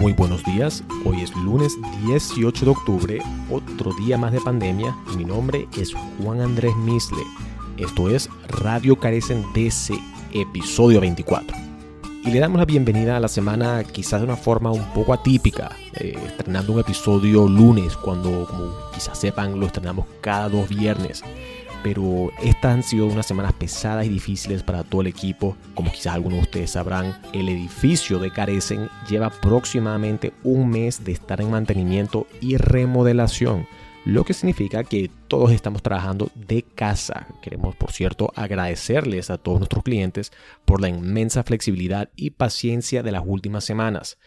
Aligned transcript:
Muy 0.00 0.14
buenos 0.14 0.42
días, 0.44 0.82
hoy 1.04 1.20
es 1.20 1.36
lunes 1.36 1.76
18 2.06 2.64
de 2.64 2.70
octubre, 2.70 3.22
otro 3.50 3.92
día 3.92 4.16
más 4.16 4.32
de 4.32 4.40
pandemia 4.40 4.96
mi 5.14 5.26
nombre 5.26 5.68
es 5.76 5.92
Juan 6.18 6.40
Andrés 6.40 6.74
Misle. 6.74 7.22
Esto 7.76 8.08
es 8.08 8.30
Radio 8.48 8.98
Carecen 8.98 9.44
DC, 9.52 9.92
episodio 10.32 11.02
24. 11.02 11.54
Y 12.24 12.30
le 12.30 12.40
damos 12.40 12.60
la 12.60 12.64
bienvenida 12.64 13.18
a 13.18 13.20
la 13.20 13.28
semana 13.28 13.84
quizás 13.84 14.22
de 14.22 14.26
una 14.26 14.36
forma 14.36 14.72
un 14.72 14.90
poco 14.94 15.12
atípica, 15.12 15.76
eh, 15.92 16.18
estrenando 16.28 16.72
un 16.72 16.80
episodio 16.80 17.46
lunes 17.46 17.94
cuando 17.98 18.46
como 18.46 18.72
quizás 18.94 19.18
sepan 19.18 19.60
lo 19.60 19.66
estrenamos 19.66 20.06
cada 20.22 20.48
dos 20.48 20.66
viernes 20.70 21.22
pero 21.82 22.30
estas 22.42 22.74
han 22.74 22.82
sido 22.82 23.06
unas 23.06 23.26
semanas 23.26 23.52
pesadas 23.52 24.06
y 24.06 24.08
difíciles 24.08 24.62
para 24.62 24.84
todo 24.84 25.00
el 25.00 25.06
equipo. 25.06 25.56
Como 25.74 25.90
quizás 25.90 26.14
algunos 26.14 26.38
de 26.38 26.44
ustedes 26.44 26.70
sabrán, 26.72 27.20
el 27.32 27.48
edificio 27.48 28.18
de 28.18 28.30
Carecen 28.30 28.88
lleva 29.08 29.26
aproximadamente 29.26 30.32
un 30.42 30.70
mes 30.70 31.04
de 31.04 31.12
estar 31.12 31.40
en 31.40 31.50
mantenimiento 31.50 32.26
y 32.40 32.56
remodelación, 32.56 33.66
lo 34.04 34.24
que 34.24 34.34
significa 34.34 34.84
que 34.84 35.10
todos 35.28 35.52
estamos 35.52 35.82
trabajando 35.82 36.30
de 36.34 36.62
casa. 36.62 37.26
Queremos, 37.42 37.76
por 37.76 37.92
cierto, 37.92 38.32
agradecerles 38.34 39.30
a 39.30 39.38
todos 39.38 39.58
nuestros 39.58 39.84
clientes 39.84 40.32
por 40.64 40.80
la 40.80 40.88
inmensa 40.88 41.42
flexibilidad 41.42 42.08
y 42.16 42.30
paciencia 42.30 43.02
de 43.02 43.12
las 43.12 43.22
últimas 43.24 43.64
semanas 43.64 44.18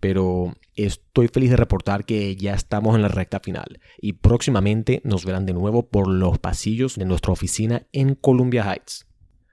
pero 0.00 0.54
estoy 0.74 1.28
feliz 1.28 1.50
de 1.50 1.56
reportar 1.56 2.04
que 2.04 2.34
ya 2.36 2.54
estamos 2.54 2.96
en 2.96 3.02
la 3.02 3.08
recta 3.08 3.40
final 3.40 3.80
y 4.00 4.14
próximamente 4.14 5.00
nos 5.04 5.24
verán 5.24 5.46
de 5.46 5.52
nuevo 5.52 5.88
por 5.88 6.08
los 6.08 6.38
pasillos 6.38 6.96
de 6.96 7.04
nuestra 7.04 7.32
oficina 7.32 7.86
en 7.92 8.14
Columbia 8.14 8.64
Heights. 8.64 9.06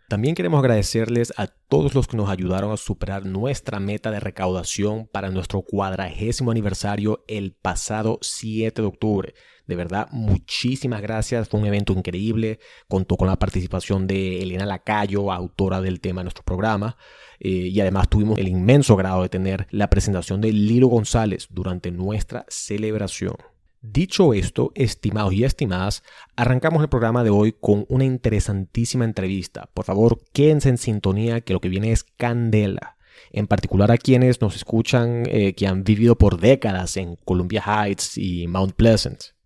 También 0.08 0.36
queremos 0.36 0.60
agradecerles 0.60 1.34
a 1.36 1.48
todos 1.48 1.94
los 1.94 2.08
que 2.08 2.16
nos 2.16 2.30
ayudaron 2.30 2.72
a 2.72 2.78
superar 2.78 3.26
nuestra 3.26 3.82
meta 3.82 4.10
de 4.10 4.22
recaudación 4.22 5.06
para 5.08 5.32
nuestro 5.32 5.64
cuadragésimo 5.64 6.50
aniversario 6.50 7.26
el 7.28 7.52
pasado 7.52 8.18
7 8.22 8.82
de 8.82 8.88
octubre. 8.88 9.34
De 9.68 9.76
verdad, 9.76 10.08
muchísimas 10.12 11.02
gracias. 11.02 11.50
Fue 11.50 11.60
un 11.60 11.66
evento 11.66 11.92
increíble. 11.92 12.60
Contó 12.88 13.18
con 13.18 13.28
la 13.28 13.38
participación 13.38 14.08
de 14.08 14.42
Elena 14.42 14.66
Lacayo, 14.66 15.32
autora 15.32 15.82
del 15.82 16.00
tema 16.00 16.22
de 16.22 16.26
nuestro 16.26 16.46
programa. 16.46 16.96
Eh, 17.40 17.50
y 17.50 17.80
además 17.82 18.08
tuvimos 18.08 18.40
el 18.40 18.48
inmenso 18.48 18.96
grado 18.96 19.22
de 19.22 19.30
tener 19.30 19.68
la 19.72 19.90
presentación 19.90 20.40
de 20.40 20.54
Lilo 20.54 20.88
González 20.88 21.48
durante 21.52 21.92
nuestra 21.92 22.46
celebración. 22.48 23.36
Dicho 23.82 24.34
esto, 24.34 24.72
estimados 24.74 25.34
y 25.34 25.44
estimadas, 25.44 26.02
arrancamos 26.36 26.82
el 26.82 26.90
programa 26.90 27.24
de 27.24 27.30
hoy 27.30 27.54
con 27.60 27.86
una 27.90 28.06
interesantísima 28.06 29.06
entrevista. 29.06 29.70
Por 29.74 29.86
favor, 29.86 30.20
quédense 30.34 30.70
en 30.70 30.78
sintonía 30.78 31.42
que 31.42 31.54
lo 31.54 31.60
que 31.60 31.70
viene 31.70 31.92
es 31.92 32.04
candela. 32.04 32.98
En 33.32 33.48
particular 33.48 33.92
a 33.92 33.98
quienes 33.98 34.42
nos 34.42 34.56
escuchan 34.56 35.24
eh, 35.28 35.54
que 35.54 35.68
han 35.68 35.84
vivido 35.84 36.18
por 36.18 36.40
décadas 36.40 36.98
en 36.98 37.18
Columbia 37.18 37.64
Heights 37.66 38.18
y 38.18 38.48
Mount 38.48 38.74
Pleasant. 38.74 39.37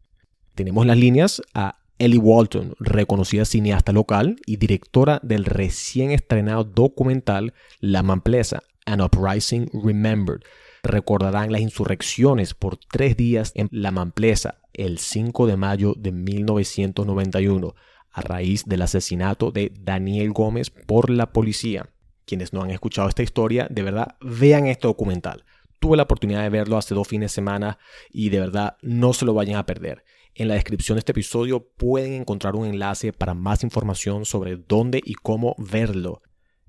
Tenemos 0.55 0.85
las 0.85 0.97
líneas 0.97 1.41
a 1.53 1.77
Ellie 1.97 2.17
Walton, 2.17 2.75
reconocida 2.79 3.45
cineasta 3.45 3.91
local 3.91 4.37
y 4.45 4.57
directora 4.57 5.19
del 5.23 5.45
recién 5.45 6.11
estrenado 6.11 6.63
documental 6.63 7.53
La 7.79 8.03
Mamplesa, 8.03 8.63
An 8.85 9.01
Uprising 9.01 9.69
Remembered. 9.71 10.41
Recordarán 10.83 11.51
las 11.51 11.61
insurrecciones 11.61 12.53
por 12.53 12.77
tres 12.77 13.15
días 13.15 13.51
en 13.55 13.69
La 13.71 13.91
Mamplesa 13.91 14.61
el 14.73 14.97
5 14.97 15.47
de 15.47 15.57
mayo 15.57 15.93
de 15.97 16.11
1991 16.11 17.75
a 18.11 18.21
raíz 18.21 18.65
del 18.65 18.81
asesinato 18.81 19.51
de 19.51 19.71
Daniel 19.79 20.31
Gómez 20.31 20.69
por 20.69 21.09
la 21.09 21.31
policía. 21.31 21.89
Quienes 22.25 22.51
no 22.51 22.61
han 22.61 22.71
escuchado 22.71 23.07
esta 23.07 23.23
historia, 23.23 23.67
de 23.69 23.83
verdad, 23.83 24.15
vean 24.21 24.67
este 24.67 24.87
documental. 24.87 25.43
Tuve 25.79 25.97
la 25.97 26.03
oportunidad 26.03 26.41
de 26.41 26.49
verlo 26.49 26.77
hace 26.77 26.93
dos 26.93 27.07
fines 27.07 27.31
de 27.31 27.35
semana 27.35 27.77
y 28.11 28.29
de 28.29 28.39
verdad 28.39 28.77
no 28.81 29.13
se 29.13 29.25
lo 29.25 29.33
vayan 29.33 29.57
a 29.57 29.65
perder. 29.65 30.03
En 30.33 30.47
la 30.47 30.53
descripción 30.53 30.95
de 30.95 30.99
este 30.99 31.11
episodio 31.11 31.67
pueden 31.77 32.13
encontrar 32.13 32.55
un 32.55 32.65
enlace 32.65 33.11
para 33.11 33.33
más 33.33 33.63
información 33.63 34.25
sobre 34.25 34.55
dónde 34.55 35.01
y 35.03 35.15
cómo 35.15 35.55
verlo. 35.57 36.21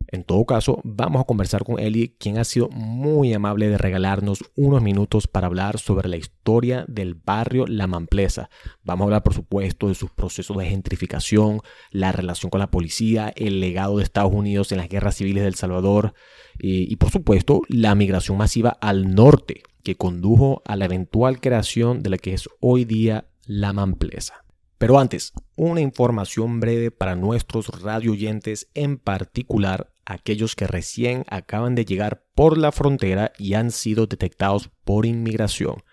En 0.09 0.25
todo 0.25 0.45
caso, 0.45 0.81
vamos 0.83 1.23
a 1.23 1.25
conversar 1.25 1.65
con 1.65 1.79
Eli, 1.79 2.17
quien 2.19 2.39
ha 2.39 2.45
sido 2.45 2.69
muy 2.71 3.33
amable 3.33 3.69
de 3.69 3.79
regalarnos 3.79 4.45
unos 4.57 4.83
minutos 4.83 5.29
para 5.29 5.47
hablar 5.47 5.79
sobre 5.79 6.09
la 6.09 6.17
historia 6.17 6.85
del 6.89 7.15
barrio 7.15 7.67
La 7.69 7.87
Mamplesa. 7.87 8.51
Vamos 8.83 9.05
a 9.05 9.07
hablar, 9.07 9.23
por 9.23 9.35
supuesto, 9.35 9.89
de 9.89 9.95
sus 9.95 10.11
procesos 10.11 10.57
de 10.57 10.67
gentrificación, 10.67 11.61
la 11.91 12.11
relación 12.11 12.51
con 12.51 12.59
la 12.59 12.71
policía, 12.71 13.33
el 13.37 13.61
legado 13.61 13.99
de 13.99 14.03
Estados 14.03 14.33
Unidos 14.35 14.73
en 14.73 14.79
las 14.79 14.89
guerras 14.89 15.15
civiles 15.15 15.45
del 15.45 15.55
Salvador 15.55 16.15
y, 16.59 16.93
y 16.93 16.97
por 16.97 17.11
supuesto, 17.11 17.63
la 17.69 17.95
migración 17.95 18.37
masiva 18.37 18.71
al 18.81 19.15
norte 19.15 19.63
que 19.85 19.97
condujo 19.97 20.63
a 20.65 20.77
la 20.77 20.85
eventual 20.85 21.41
creación 21.41 22.03
de 22.03 22.11
la 22.11 22.19
que 22.19 22.35
es 22.35 22.49
hoy 22.61 22.85
día 22.85 23.27
la 23.47 23.73
Mamplesa. 23.73 24.45
Pero 24.79 24.99
antes, 24.99 25.33
una 25.57 25.81
información 25.81 26.59
breve 26.59 26.91
para 26.91 27.15
nuestros 27.15 27.69
radio 27.83 28.13
oyentes, 28.13 28.69
en 28.75 28.99
particular 28.99 29.93
aquellos 30.05 30.57
que 30.57 30.67
recién 30.67 31.25
acaban 31.29 31.77
de 31.77 31.85
llegar 31.85 32.25
por 32.35 32.59
la 32.59 32.73
frontera 32.73 33.33
y 33.39 33.55
han 33.55 33.71
sido 33.71 34.07
detectados 34.07 34.71
por 34.85 35.07
inmigración. 35.07 35.85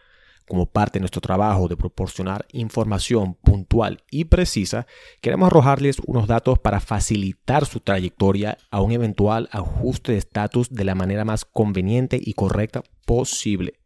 Como 0.47 0.65
parte 0.65 0.97
de 0.97 1.01
nuestro 1.01 1.21
trabajo 1.21 1.67
de 1.67 1.77
proporcionar 1.77 2.47
información 2.51 3.35
puntual 3.35 4.03
y 4.09 4.25
precisa, 4.25 4.87
queremos 5.21 5.45
arrojarles 5.45 5.99
unos 6.07 6.25
datos 6.25 6.57
para 6.57 6.79
facilitar 6.79 7.67
su 7.67 7.81
trayectoria 7.81 8.57
a 8.71 8.81
un 8.81 8.91
eventual 8.91 9.47
ajuste 9.51 10.13
de 10.13 10.17
estatus 10.17 10.71
de 10.71 10.85
la 10.85 10.95
manera 10.95 11.23
más 11.23 11.45
conveniente 11.45 12.19
y 12.19 12.33
correcta 12.33 12.81
posible. 13.05 13.79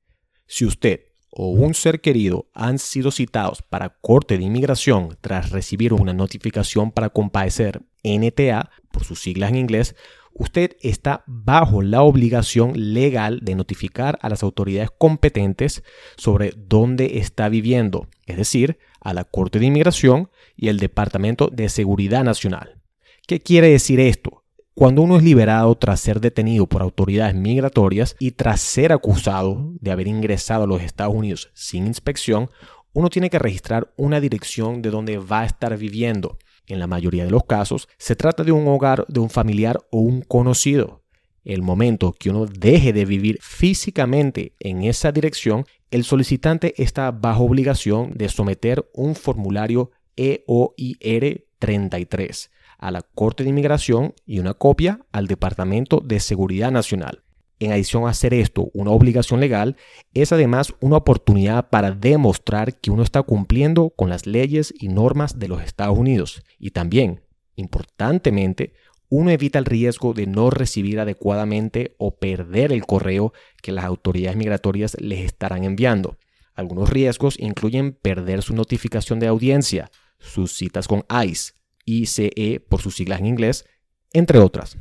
Si 0.48 0.66
usted 0.66 1.13
o 1.36 1.50
un 1.50 1.74
ser 1.74 2.02
querido 2.02 2.48
han 2.54 2.78
sido 2.80 3.12
citados 3.12 3.62
para 3.62 3.98
corte 4.02 4.38
de 4.38 4.44
inmigración 4.44 5.18
tras 5.22 5.50
recibir 5.50 5.94
una 5.94 6.14
notificación 6.14 6.92
para 6.92 7.10
compadecer 7.10 7.82
NTA, 8.04 8.70
por 8.92 9.04
sus 9.04 9.20
siglas 9.20 9.50
en 9.50 9.58
inglés, 9.58 9.96
usted 10.34 10.76
está 10.82 11.24
bajo 11.26 11.82
la 11.82 12.04
obligación 12.04 12.74
legal 12.76 13.40
de 13.42 13.56
notificar 13.56 14.20
a 14.22 14.30
las 14.30 14.44
autoridades 14.44 14.90
competentes 14.96 15.84
sobre 16.18 16.54
dónde 16.56 17.18
está 17.20 17.50
viviendo, 17.50 18.08
es 18.26 18.38
decir, 18.38 18.78
a 19.02 19.14
la 19.14 19.24
Corte 19.24 19.60
de 19.60 19.66
Inmigración 19.66 20.30
y 20.56 20.68
el 20.68 20.80
Departamento 20.80 21.50
de 21.52 21.70
Seguridad 21.70 22.24
Nacional. 22.24 22.82
¿Qué 23.28 23.40
quiere 23.40 23.70
decir 23.70 24.00
esto? 24.00 24.43
Cuando 24.76 25.04
uno 25.04 25.18
es 25.18 25.24
liberado 25.24 25.76
tras 25.76 26.00
ser 26.00 26.20
detenido 26.20 26.66
por 26.66 26.82
autoridades 26.82 27.36
migratorias 27.36 28.16
y 28.18 28.32
tras 28.32 28.60
ser 28.60 28.92
acusado 28.92 29.72
de 29.80 29.92
haber 29.92 30.08
ingresado 30.08 30.64
a 30.64 30.68
los 30.68 30.82
Estados 30.82 31.14
Unidos 31.14 31.52
sin 31.54 31.86
inspección, 31.86 32.50
uno 32.92 33.12
tiene 33.12 33.30
que 33.30 33.38
registrar 33.38 33.94
una 33.98 34.20
dirección 34.20 34.82
de 34.82 34.90
donde 34.90 35.20
va 35.20 35.42
a 35.42 35.46
estar 35.46 35.78
viviendo. 35.78 36.40
En 36.66 36.80
la 36.80 36.88
mayoría 36.88 37.24
de 37.24 37.30
los 37.30 37.44
casos, 37.44 37.88
se 38.00 38.16
trata 38.16 38.44
de 38.44 38.52
un 38.52 38.68
hogar 38.68 39.06
de 39.08 39.20
un 39.20 39.30
familiar 39.30 39.80
o 39.92 40.00
un 40.00 40.22
conocido. 40.22 41.04
El 41.44 41.62
momento 41.62 42.12
que 42.12 42.32
uno 42.32 42.48
deje 42.48 42.94
de 42.94 43.06
vivir 43.06 43.38
físicamente 43.42 44.56
en 44.60 44.84
esa 44.86 45.12
dirección, 45.12 45.66
el 45.92 46.04
solicitante 46.04 46.74
está 46.82 47.12
bajo 47.12 47.44
obligación 47.44 48.14
de 48.16 48.28
someter 48.28 48.90
un 48.96 49.14
formulario 49.14 49.92
EOIR 50.16 51.46
33 51.60 52.50
a 52.84 52.92
la 52.92 53.02
Corte 53.02 53.44
de 53.44 53.50
Inmigración 53.50 54.14
y 54.26 54.40
una 54.40 54.54
copia 54.54 55.00
al 55.14 55.28
Departamento 55.28 56.02
de 56.04 56.20
Seguridad 56.20 56.70
Nacional. 56.70 57.24
En 57.60 57.72
adición 57.72 58.06
a 58.06 58.10
hacer 58.10 58.34
esto 58.34 58.70
una 58.74 58.92
obligación 58.92 59.40
legal, 59.40 59.78
es 60.14 60.34
además 60.34 60.74
una 60.82 60.98
oportunidad 60.98 61.70
para 61.70 61.92
demostrar 61.92 62.78
que 62.82 62.92
uno 62.92 63.02
está 63.04 63.24
cumpliendo 63.24 63.92
con 63.92 64.10
las 64.10 64.28
leyes 64.28 64.74
y 64.78 64.90
normas 64.90 65.40
de 65.40 65.48
los 65.48 65.64
Estados 65.64 65.98
Unidos. 65.98 66.44
Y 66.60 66.72
también, 66.72 67.22
importantemente, 67.56 68.74
uno 69.08 69.30
evita 69.30 69.60
el 69.60 69.66
riesgo 69.66 70.14
de 70.14 70.28
no 70.28 70.50
recibir 70.50 71.00
adecuadamente 71.00 71.96
o 71.98 72.18
perder 72.18 72.74
el 72.74 72.86
correo 72.86 73.32
que 73.62 73.72
las 73.72 73.86
autoridades 73.86 74.36
migratorias 74.36 74.98
les 75.00 75.22
estarán 75.22 75.64
enviando. 75.64 76.18
Algunos 76.54 76.90
riesgos 76.90 77.40
incluyen 77.40 77.94
perder 77.94 78.42
su 78.42 78.54
notificación 78.54 79.20
de 79.20 79.28
audiencia, 79.28 79.90
sus 80.20 80.52
citas 80.58 80.90
con 80.90 81.06
ICE, 81.26 81.54
ICE 81.86 82.60
por 82.68 82.82
sus 82.82 82.96
siglas 82.96 83.20
en 83.20 83.28
inglés, 83.28 83.66
entre 84.12 84.40
otras. 84.40 84.76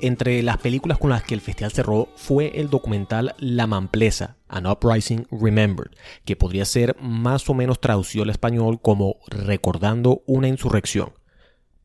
Entre 0.00 0.42
las 0.42 0.58
películas 0.58 0.98
con 0.98 1.10
las 1.10 1.22
que 1.22 1.34
el 1.34 1.40
festival 1.40 1.70
cerró 1.70 2.08
fue 2.16 2.58
el 2.60 2.68
documental 2.68 3.36
La 3.38 3.68
Mamplesa, 3.68 4.36
An 4.48 4.66
Uprising 4.66 5.28
Remembered, 5.30 5.92
que 6.24 6.34
podría 6.34 6.64
ser 6.64 6.96
más 7.00 7.48
o 7.48 7.54
menos 7.54 7.80
traducido 7.80 8.24
al 8.24 8.30
español 8.30 8.80
como 8.82 9.18
Recordando 9.28 10.24
una 10.26 10.48
insurrección. 10.48 11.12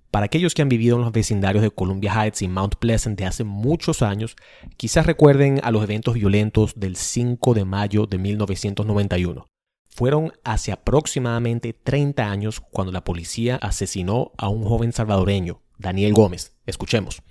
Para 0.09 0.25
aquellos 0.25 0.55
que 0.55 0.63
han 0.63 0.69
vivido 0.69 0.95
en 0.95 1.03
los 1.03 1.11
vecindarios 1.11 1.61
de 1.61 1.69
Columbia 1.69 2.11
Heights 2.11 2.41
y 2.41 2.47
Mount 2.47 2.75
Pleasant 2.77 3.19
de 3.19 3.27
hace 3.27 3.43
muchos 3.43 4.01
años, 4.01 4.35
quizás 4.77 5.05
recuerden 5.05 5.59
a 5.63 5.69
los 5.69 5.83
eventos 5.83 6.15
violentos 6.15 6.73
del 6.75 6.95
5 6.95 7.53
de 7.53 7.65
mayo 7.65 8.07
de 8.07 8.17
1991 8.17 9.45
fueron 9.95 10.33
hace 10.43 10.73
aproximadamente 10.73 11.71
30 11.71 12.29
años 12.29 12.59
cuando 12.59 12.91
la 12.91 13.05
policía 13.05 13.55
asesinó 13.61 14.33
a 14.37 14.49
un 14.49 14.65
joven 14.65 14.91
salvadoreño, 14.91 15.61
Daniel 15.77 16.13
Gómez. 16.13 16.51
Escuchemos. 16.65 17.21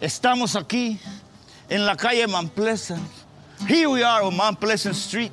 Estamos 0.00 0.54
aquí 0.54 1.00
en 1.68 1.84
la 1.84 1.96
calle 1.96 2.28
Mount 2.28 2.52
Pleasant. 2.52 3.02
Here 3.68 3.88
we 3.88 4.04
are 4.04 4.24
on 4.24 4.36
Mount 4.36 4.60
Pleasant 4.60 4.94
Street. 4.94 5.32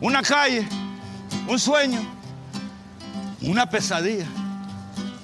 Una 0.00 0.22
calle, 0.22 0.64
un 1.48 1.58
sueño, 1.58 2.00
una 3.42 3.68
pesadilla, 3.68 4.28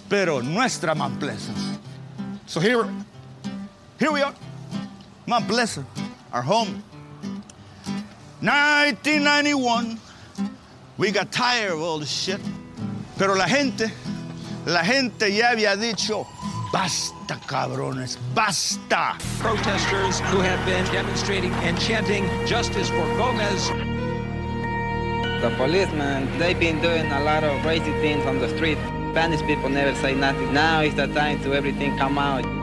pero 0.08 0.42
nuestra 0.42 0.96
Mount 0.96 1.20
Pleasant. 1.20 1.56
So 2.46 2.60
here, 2.60 2.84
here 4.00 4.10
we 4.10 4.20
are, 4.20 4.34
Mount 5.26 5.46
Pleasant, 5.46 5.86
our 6.32 6.42
home. 6.42 6.82
1991, 8.42 10.00
we 10.96 11.10
got 11.10 11.30
tired 11.30 11.72
of 11.72 11.82
all 11.82 11.98
this 11.98 12.10
shit. 12.10 12.40
Pero 13.18 13.34
la 13.34 13.46
gente, 13.46 13.92
la 14.64 14.82
gente 14.82 15.30
ya 15.30 15.50
había 15.50 15.76
dicho, 15.76 16.26
basta 16.72 17.38
cabrones, 17.46 18.16
basta. 18.34 19.18
Protesters 19.40 20.20
who 20.32 20.40
have 20.40 20.64
been 20.64 20.86
demonstrating 20.86 21.52
and 21.64 21.78
chanting 21.78 22.24
justice 22.46 22.88
for 22.88 23.04
Gomez. 23.18 23.68
The 25.42 25.54
policemen, 25.58 26.38
they've 26.38 26.58
been 26.58 26.80
doing 26.80 27.12
a 27.12 27.20
lot 27.20 27.44
of 27.44 27.60
crazy 27.60 27.92
things 28.00 28.24
on 28.24 28.38
the 28.38 28.48
street. 28.56 28.78
Spanish 29.12 29.42
people 29.42 29.68
never 29.68 29.94
say 29.96 30.14
nothing. 30.14 30.54
Now 30.54 30.80
is 30.80 30.94
the 30.94 31.08
time 31.08 31.42
to 31.42 31.52
everything 31.52 31.94
come 31.98 32.16
out. 32.16 32.59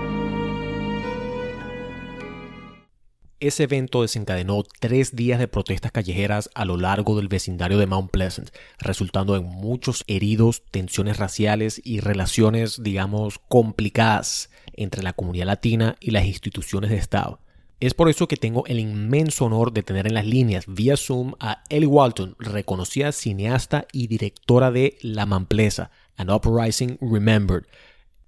Ese 3.40 3.64
evento 3.64 4.02
desencadenó 4.02 4.64
tres 4.80 5.16
días 5.16 5.38
de 5.38 5.48
protestas 5.48 5.92
callejeras 5.92 6.50
a 6.56 6.66
lo 6.66 6.76
largo 6.76 7.16
del 7.16 7.28
vecindario 7.28 7.78
de 7.78 7.86
Mount 7.86 8.10
Pleasant, 8.10 8.50
resultando 8.80 9.36
en 9.36 9.44
muchos 9.44 10.04
heridos, 10.08 10.64
tensiones 10.72 11.18
raciales 11.18 11.80
y 11.84 12.00
relaciones, 12.00 12.82
digamos, 12.82 13.38
complicadas 13.48 14.50
entre 14.74 15.04
la 15.04 15.14
comunidad 15.14 15.46
latina 15.46 15.98
y 16.00 16.10
las 16.12 16.26
instituciones 16.26 16.90
de 16.90 16.98
Estado. 16.98 17.40
Es 17.80 17.94
por 17.94 18.10
eso 18.10 18.28
que 18.28 18.38
tengo 18.38 18.66
el 18.66 18.80
inmenso 18.80 19.46
honor 19.46 19.72
de 19.72 19.84
tener 19.84 20.08
en 20.08 20.16
las 20.16 20.26
líneas 20.26 20.66
vía 20.68 20.98
Zoom 20.98 21.34
a 21.40 21.64
Ellie 21.70 21.86
Walton, 21.86 22.36
reconocida 22.40 23.12
cineasta 23.12 23.86
y 23.92 24.08
directora 24.08 24.72
de 24.72 24.98
La 25.02 25.28
Mamplesa, 25.28 25.92
An 26.16 26.32
Uprising 26.32 26.98
Remembered. 27.02 27.66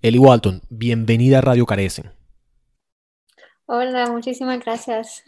Ellie 0.04 0.20
Walton, 0.20 0.62
bienvenida 0.70 1.40
a 1.40 1.42
Radio 1.42 1.66
Carecen. 1.66 2.19
Hola, 3.72 4.10
muchísimas 4.10 4.60
gracias. 4.66 5.24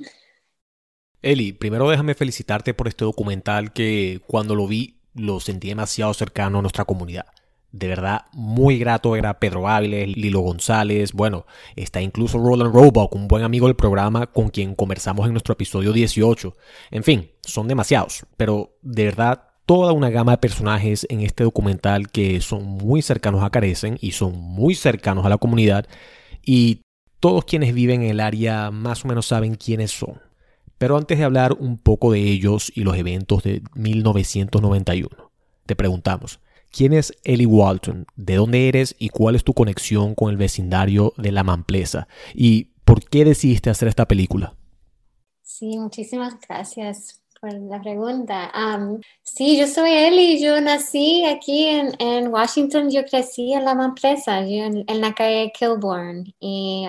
Eli, 1.21 1.53
primero 1.53 1.87
déjame 1.87 2.15
felicitarte 2.15 2.73
por 2.73 2.87
este 2.87 3.05
documental 3.05 3.71
que 3.71 4.19
cuando 4.25 4.55
lo 4.55 4.65
vi 4.65 4.97
lo 5.13 5.39
sentí 5.39 5.67
demasiado 5.67 6.11
cercano 6.15 6.57
a 6.57 6.61
nuestra 6.63 6.85
comunidad. 6.85 7.27
De 7.71 7.87
verdad, 7.87 8.25
muy 8.33 8.79
grato 8.79 9.15
era 9.15 9.37
Pedro 9.37 9.67
Áviles, 9.67 10.17
Lilo 10.17 10.39
González, 10.39 11.13
bueno, 11.13 11.45
está 11.75 12.01
incluso 12.01 12.39
Roland 12.39 12.73
Roebuck, 12.73 13.13
un 13.13 13.27
buen 13.27 13.43
amigo 13.43 13.67
del 13.67 13.75
programa 13.75 14.25
con 14.25 14.49
quien 14.49 14.73
conversamos 14.73 15.27
en 15.27 15.33
nuestro 15.33 15.53
episodio 15.53 15.93
18. 15.93 16.57
En 16.89 17.03
fin, 17.03 17.29
son 17.43 17.67
demasiados, 17.67 18.25
pero 18.37 18.75
de 18.81 19.05
verdad 19.05 19.49
toda 19.67 19.93
una 19.93 20.09
gama 20.09 20.31
de 20.31 20.37
personajes 20.39 21.05
en 21.11 21.21
este 21.21 21.43
documental 21.43 22.09
que 22.09 22.41
son 22.41 22.63
muy 22.63 23.03
cercanos 23.03 23.43
a 23.43 23.51
Carecen 23.51 23.99
y 24.01 24.13
son 24.13 24.35
muy 24.35 24.73
cercanos 24.73 25.27
a 25.27 25.29
la 25.29 25.37
comunidad 25.37 25.85
y 26.43 26.81
todos 27.21 27.45
quienes 27.45 27.73
viven 27.73 28.01
en 28.01 28.09
el 28.09 28.19
área 28.19 28.71
más 28.71 29.05
o 29.05 29.07
menos 29.07 29.27
saben 29.27 29.55
quiénes 29.55 29.91
son. 29.91 30.19
Pero 30.77 30.97
antes 30.97 31.19
de 31.19 31.23
hablar 31.23 31.53
un 31.53 31.77
poco 31.77 32.11
de 32.11 32.19
ellos 32.19 32.71
y 32.75 32.81
los 32.81 32.97
eventos 32.97 33.43
de 33.43 33.61
1991, 33.75 35.31
te 35.67 35.75
preguntamos, 35.75 36.39
¿quién 36.71 36.93
es 36.93 37.13
Ellie 37.23 37.45
Walton? 37.45 38.07
¿De 38.15 38.35
dónde 38.35 38.67
eres 38.67 38.95
y 38.97 39.09
cuál 39.09 39.35
es 39.35 39.43
tu 39.43 39.53
conexión 39.53 40.15
con 40.15 40.31
el 40.31 40.37
vecindario 40.37 41.13
de 41.17 41.31
La 41.31 41.43
Mamplesa? 41.43 42.07
¿Y 42.33 42.71
por 42.83 43.07
qué 43.07 43.23
decidiste 43.23 43.69
hacer 43.69 43.87
esta 43.87 44.07
película? 44.07 44.55
Sí, 45.43 45.77
muchísimas 45.77 46.35
gracias 46.47 47.20
por 47.41 47.53
la 47.53 47.81
pregunta. 47.81 48.51
sí, 49.23 49.57
yo 49.57 49.67
soy 49.67 49.91
Eli, 49.91 50.39
yo 50.39 50.61
nací 50.61 51.25
aquí 51.25 51.65
en, 51.65 51.91
en, 51.99 52.27
Washington, 52.27 52.91
yo 52.91 53.03
crecí 53.03 53.53
en 53.53 53.65
la 53.65 53.71
empresa, 53.71 54.41
yo 54.41 54.63
en, 54.65 55.01
la 55.01 55.13
calle 55.13 55.51
Kilbourne 55.51 56.35
y 56.39 56.87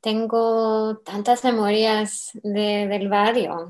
tengo 0.00 0.98
tantas 0.98 1.42
memorias 1.42 2.30
del 2.44 3.08
barrio, 3.08 3.68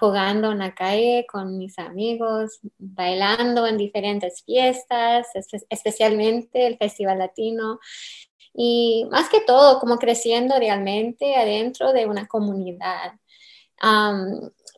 jugando 0.00 0.50
en 0.50 0.58
la 0.58 0.74
calle 0.74 1.24
con 1.30 1.56
mis 1.56 1.78
amigos, 1.78 2.58
bailando 2.78 3.66
en 3.66 3.78
diferentes 3.78 4.42
fiestas, 4.42 5.28
especialmente 5.70 6.66
el 6.66 6.76
Festival 6.78 7.18
Latino. 7.18 7.78
Y 8.54 9.06
más 9.12 9.28
que 9.28 9.40
todo, 9.42 9.78
como 9.78 9.98
creciendo 9.98 10.58
realmente 10.58 11.36
adentro 11.36 11.92
de 11.92 12.06
una 12.06 12.26
comunidad 12.26 13.12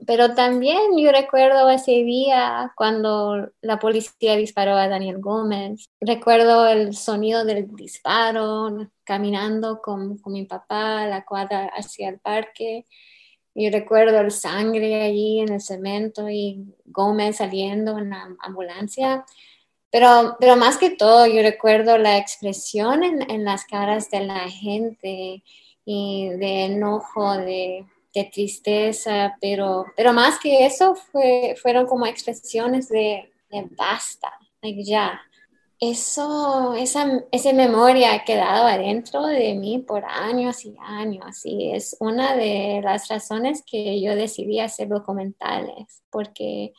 pero 0.07 0.35
también 0.35 0.97
yo 0.97 1.13
recuerdo 1.13 1.69
ese 1.71 2.03
día 2.05 2.73
cuando 2.77 3.51
la 3.61 3.79
policía 3.79 4.37
disparó 4.37 4.73
a 4.73 4.89
Daniel 4.89 5.19
Gómez. 5.19 5.91
Recuerdo 6.01 6.67
el 6.67 6.95
sonido 6.95 7.45
del 7.45 7.75
disparo, 7.75 8.89
caminando 9.05 9.81
con, 9.83 10.19
con 10.19 10.33
mi 10.33 10.45
papá 10.45 11.03
a 11.03 11.07
la 11.07 11.25
cuadra 11.25 11.71
hacia 11.77 12.09
el 12.09 12.19
parque. 12.19 12.87
Yo 13.55 13.71
recuerdo 13.71 14.21
el 14.21 14.31
sangre 14.31 15.03
allí 15.03 15.41
en 15.41 15.53
el 15.53 15.61
cemento 15.61 16.29
y 16.31 16.75
Gómez 16.87 17.37
saliendo 17.37 17.99
en 17.99 18.11
la 18.11 18.37
ambulancia. 18.41 19.25
Pero, 19.91 20.37
pero 20.39 20.57
más 20.57 20.79
que 20.79 20.91
todo, 20.91 21.27
yo 21.27 21.43
recuerdo 21.43 21.99
la 21.99 22.17
expresión 22.17 23.03
en, 23.03 23.29
en 23.31 23.45
las 23.45 23.65
caras 23.65 24.11
de 24.11 24.21
la 24.21 24.49
gente 24.49 25.43
y 25.85 26.29
de 26.29 26.65
enojo, 26.67 27.37
de 27.37 27.85
de 28.15 28.25
tristeza, 28.25 29.37
pero, 29.41 29.87
pero 29.97 30.13
más 30.13 30.39
que 30.41 30.67
eso 30.67 30.95
fue, 30.95 31.55
fueron 31.61 31.87
como 31.87 32.07
expresiones 32.07 32.89
de, 32.89 33.33
de 33.51 33.69
basta, 33.77 34.33
like 34.63 34.83
ya. 34.85 35.21
Eso, 35.83 36.75
esa, 36.75 37.25
esa 37.33 37.53
memoria 37.55 38.13
ha 38.13 38.25
quedado 38.25 38.67
adentro 38.67 39.27
de 39.27 39.55
mí 39.55 39.79
por 39.79 40.05
años 40.05 40.67
y 40.67 40.77
años 40.79 41.41
y 41.45 41.73
es 41.73 41.97
una 42.01 42.37
de 42.37 42.83
las 42.85 43.09
razones 43.09 43.63
que 43.65 43.99
yo 44.03 44.15
decidí 44.15 44.61
hacer 44.61 44.89
documentales, 44.89 46.03
porque 46.11 46.75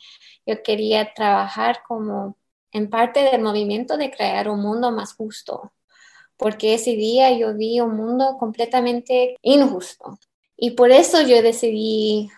yo 0.46 0.62
quería 0.62 1.12
trabajar 1.14 1.82
como 1.86 2.36
en 2.70 2.90
parte 2.90 3.24
del 3.24 3.42
movimiento 3.42 3.96
de 3.96 4.12
crear 4.12 4.48
un 4.48 4.60
mundo 4.60 4.92
más 4.92 5.14
justo, 5.14 5.72
porque 6.36 6.74
ese 6.74 6.92
día 6.92 7.36
yo 7.36 7.54
vi 7.54 7.80
un 7.80 7.96
mundo 7.96 8.36
completamente 8.38 9.36
injusto. 9.42 10.18
Y 10.64 10.70
por 10.70 10.92
eso 10.92 11.20
yo 11.22 11.42
decidí 11.42 12.30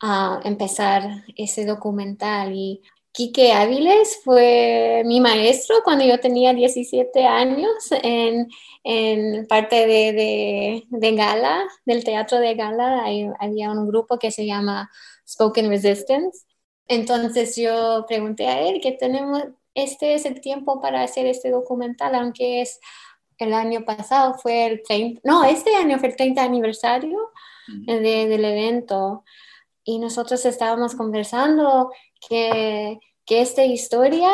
uh, 0.00 0.38
empezar 0.44 1.24
ese 1.36 1.66
documental. 1.66 2.54
Y 2.54 2.82
Quique 3.10 3.52
Áviles 3.52 4.20
fue 4.22 5.02
mi 5.06 5.20
maestro 5.20 5.78
cuando 5.82 6.04
yo 6.04 6.20
tenía 6.20 6.54
17 6.54 7.26
años 7.26 7.72
en, 8.00 8.48
en 8.84 9.48
parte 9.48 9.88
de, 9.88 10.12
de, 10.12 10.84
de, 10.88 11.16
Gala, 11.16 11.64
del 11.84 12.04
teatro 12.04 12.38
de 12.38 12.54
Gala. 12.54 13.06
había 13.40 13.72
un 13.72 13.88
grupo 13.88 14.20
que 14.20 14.30
se 14.30 14.46
llama 14.46 14.88
Spoken 15.28 15.68
Resistance. 15.68 16.46
Entonces 16.86 17.56
yo 17.56 18.04
pregunté 18.06 18.46
a 18.46 18.60
él 18.60 18.80
que 18.80 18.92
tenemos, 18.92 19.42
este 19.74 20.14
es 20.14 20.26
el 20.26 20.40
tiempo 20.40 20.80
para 20.80 21.02
hacer 21.02 21.26
este 21.26 21.50
documental, 21.50 22.14
aunque 22.14 22.60
es 22.60 22.78
el 23.42 23.54
año 23.54 23.84
pasado, 23.84 24.34
fue 24.34 24.66
el 24.66 24.82
30, 24.82 25.20
no, 25.24 25.44
este 25.44 25.74
año 25.74 25.98
fue 25.98 26.08
el 26.08 26.16
30 26.16 26.42
aniversario 26.42 27.18
del 27.86 28.44
evento. 28.44 29.24
Y 29.84 29.98
nosotros 29.98 30.44
estábamos 30.44 30.94
conversando 30.94 31.90
que, 32.28 32.98
que 33.26 33.40
esta 33.40 33.64
historia 33.64 34.30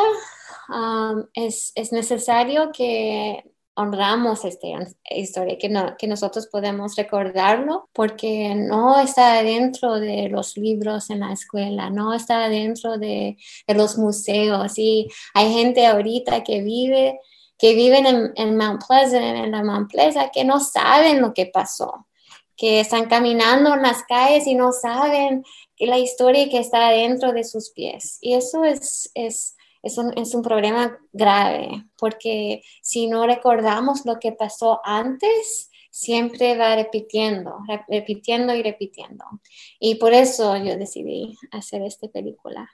um, 0.69 1.25
es, 1.33 1.71
es, 1.75 1.91
necesario 1.91 2.71
que 2.71 3.43
honramos 3.75 4.45
esta 4.45 4.67
historia, 5.09 5.57
que, 5.57 5.69
no, 5.69 5.95
que 5.97 6.07
nosotros 6.07 6.47
podemos 6.47 6.95
recordarlo 6.95 7.89
porque 7.93 8.53
no 8.53 8.99
está 8.99 9.41
dentro 9.41 9.99
de 9.99 10.29
los 10.29 10.57
libros 10.57 11.09
en 11.09 11.21
la 11.21 11.31
escuela, 11.31 11.89
no 11.89 12.13
está 12.13 12.49
dentro 12.49 12.97
de, 12.97 13.37
de 13.67 13.73
los 13.73 13.97
museos. 13.97 14.77
Y 14.77 15.07
hay 15.33 15.53
gente 15.53 15.87
ahorita 15.87 16.43
que 16.43 16.61
vive 16.61 17.19
que 17.59 17.75
viven 17.75 18.07
en, 18.07 18.31
en 18.35 18.57
Mount 18.57 18.81
Pleasant, 18.87 19.23
en 19.23 19.51
la 19.51 19.63
Mount 19.63 19.91
Pleasant, 19.91 20.31
que 20.31 20.43
no 20.43 20.59
saben 20.59 21.21
lo 21.21 21.33
que 21.33 21.45
pasó 21.45 22.07
que 22.59 22.81
están 22.81 23.05
caminando 23.07 23.73
en 23.73 23.81
las 23.81 24.03
calles 24.03 24.45
y 24.45 24.53
no 24.53 24.73
saben 24.73 25.45
la 25.79 25.97
historia 25.97 26.49
que 26.49 26.59
está 26.59 26.89
dentro 26.89 27.31
de 27.31 27.45
sus 27.45 27.71
pies. 27.71 28.17
Y 28.19 28.33
eso 28.33 28.65
es, 28.65 29.09
es, 29.13 29.55
es, 29.81 29.97
un, 29.97 30.11
es 30.17 30.35
un 30.35 30.41
problema 30.41 30.99
grave, 31.13 31.85
porque 31.97 32.61
si 32.81 33.07
no 33.07 33.25
recordamos 33.25 34.05
lo 34.05 34.19
que 34.19 34.33
pasó 34.33 34.81
antes, 34.83 35.71
siempre 35.89 36.57
va 36.57 36.75
repitiendo, 36.75 37.59
repitiendo 37.87 38.53
y 38.53 38.61
repitiendo. 38.61 39.23
Y 39.79 39.95
por 39.95 40.13
eso 40.13 40.57
yo 40.57 40.75
decidí 40.75 41.37
hacer 41.51 41.81
esta 41.83 42.09
película. 42.09 42.69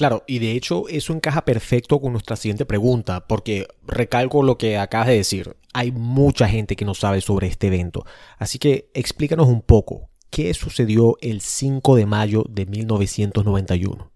Claro, 0.00 0.24
y 0.26 0.38
de 0.38 0.52
hecho 0.52 0.88
eso 0.88 1.12
encaja 1.12 1.44
perfecto 1.44 2.00
con 2.00 2.12
nuestra 2.12 2.34
siguiente 2.34 2.64
pregunta, 2.64 3.26
porque 3.26 3.68
recalco 3.86 4.42
lo 4.42 4.56
que 4.56 4.78
acabas 4.78 5.08
de 5.08 5.16
decir. 5.16 5.58
Hay 5.74 5.92
mucha 5.92 6.48
gente 6.48 6.74
que 6.74 6.86
no 6.86 6.94
sabe 6.94 7.20
sobre 7.20 7.48
este 7.48 7.66
evento. 7.66 8.06
Así 8.38 8.58
que 8.58 8.90
explícanos 8.94 9.48
un 9.48 9.60
poco, 9.60 10.08
¿qué 10.30 10.54
sucedió 10.54 11.18
el 11.20 11.42
5 11.42 11.96
de 11.96 12.06
mayo 12.06 12.46
de 12.48 12.64
1991? 12.64 14.10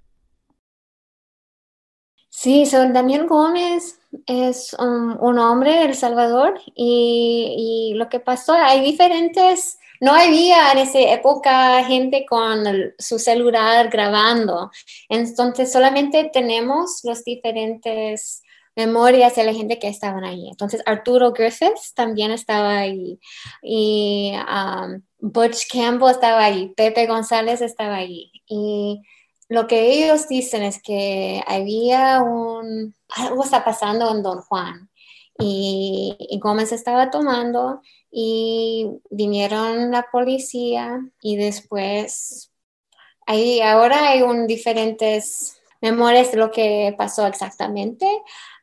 Sí, 2.30 2.64
son 2.64 2.94
Daniel 2.94 3.26
Gómez 3.26 3.98
es 4.26 4.74
un, 4.78 5.38
hombre 5.38 5.72
de 5.72 5.84
El 5.86 5.94
Salvador 5.94 6.60
y, 6.74 7.92
y, 7.92 7.94
lo 7.94 8.08
que 8.08 8.20
pasó, 8.20 8.52
hay 8.52 8.80
diferentes 8.80 9.78
no 10.00 10.12
había 10.12 10.72
en 10.72 10.78
esa 10.78 10.98
época 10.98 11.82
gente 11.84 12.26
con 12.28 12.64
su 12.98 13.18
celular 13.18 13.88
grabando. 13.88 14.70
Entonces 15.08 15.72
solamente 15.72 16.30
tenemos 16.32 17.00
los 17.04 17.24
diferentes 17.24 18.42
memorias 18.76 19.36
de 19.36 19.44
la 19.44 19.54
gente 19.54 19.78
que 19.78 19.88
estaban 19.88 20.24
ahí. 20.24 20.48
Entonces 20.48 20.82
Arturo 20.84 21.32
Griffiths 21.32 21.94
también 21.94 22.32
estaba 22.32 22.78
ahí 22.78 23.18
y 23.62 24.32
um, 24.34 25.00
Butch 25.20 25.68
Campbell 25.72 26.10
estaba 26.10 26.44
ahí, 26.44 26.72
Pepe 26.76 27.06
González 27.06 27.60
estaba 27.62 27.96
ahí. 27.96 28.30
Y 28.46 29.00
lo 29.54 29.68
que 29.68 29.92
ellos 29.92 30.28
dicen 30.28 30.62
es 30.64 30.82
que 30.82 31.42
había 31.46 32.20
un, 32.22 32.94
algo 33.08 33.44
está 33.44 33.64
pasando 33.64 34.10
en 34.10 34.22
Don 34.22 34.40
Juan 34.42 34.90
y, 35.38 36.16
y 36.18 36.38
Gómez 36.40 36.72
estaba 36.72 37.10
tomando 37.10 37.80
y 38.10 38.88
vinieron 39.10 39.92
la 39.92 40.08
policía 40.10 41.00
y 41.22 41.36
después 41.36 42.50
ahí 43.26 43.60
ahora 43.60 44.08
hay 44.08 44.22
diferentes 44.46 45.56
memorias 45.80 46.32
de 46.32 46.38
lo 46.38 46.50
que 46.50 46.92
pasó 46.98 47.26
exactamente. 47.26 48.06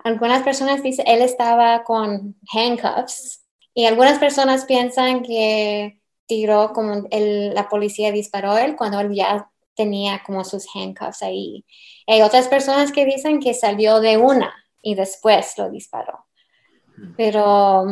Algunas 0.04 0.44
personas 0.44 0.84
dicen 0.84 1.08
él 1.08 1.22
estaba 1.22 1.84
con 1.84 2.36
handcuffs 2.54 3.46
y 3.74 3.86
algunas 3.86 4.20
personas 4.20 4.66
piensan 4.66 5.24
que 5.24 6.00
tiró 6.26 6.74
como 6.74 7.08
la 7.12 7.70
policía 7.70 8.12
disparó 8.12 8.58
él 8.58 8.76
cuando 8.76 9.00
él 9.00 9.14
ya 9.14 9.52
tenía 9.82 10.22
como 10.24 10.44
sus 10.44 10.68
handcuffs 10.76 11.24
ahí. 11.24 11.66
Hay 12.08 12.22
otras 12.22 12.48
personas 12.48 12.92
que 12.92 13.06
dicen 13.06 13.40
que 13.40 13.56
salió 13.56 14.00
de 14.00 14.18
una 14.18 14.54
y 14.82 14.94
después 14.94 15.58
lo 15.58 15.72
disparó. 15.72 16.26
Pero, 17.18 17.86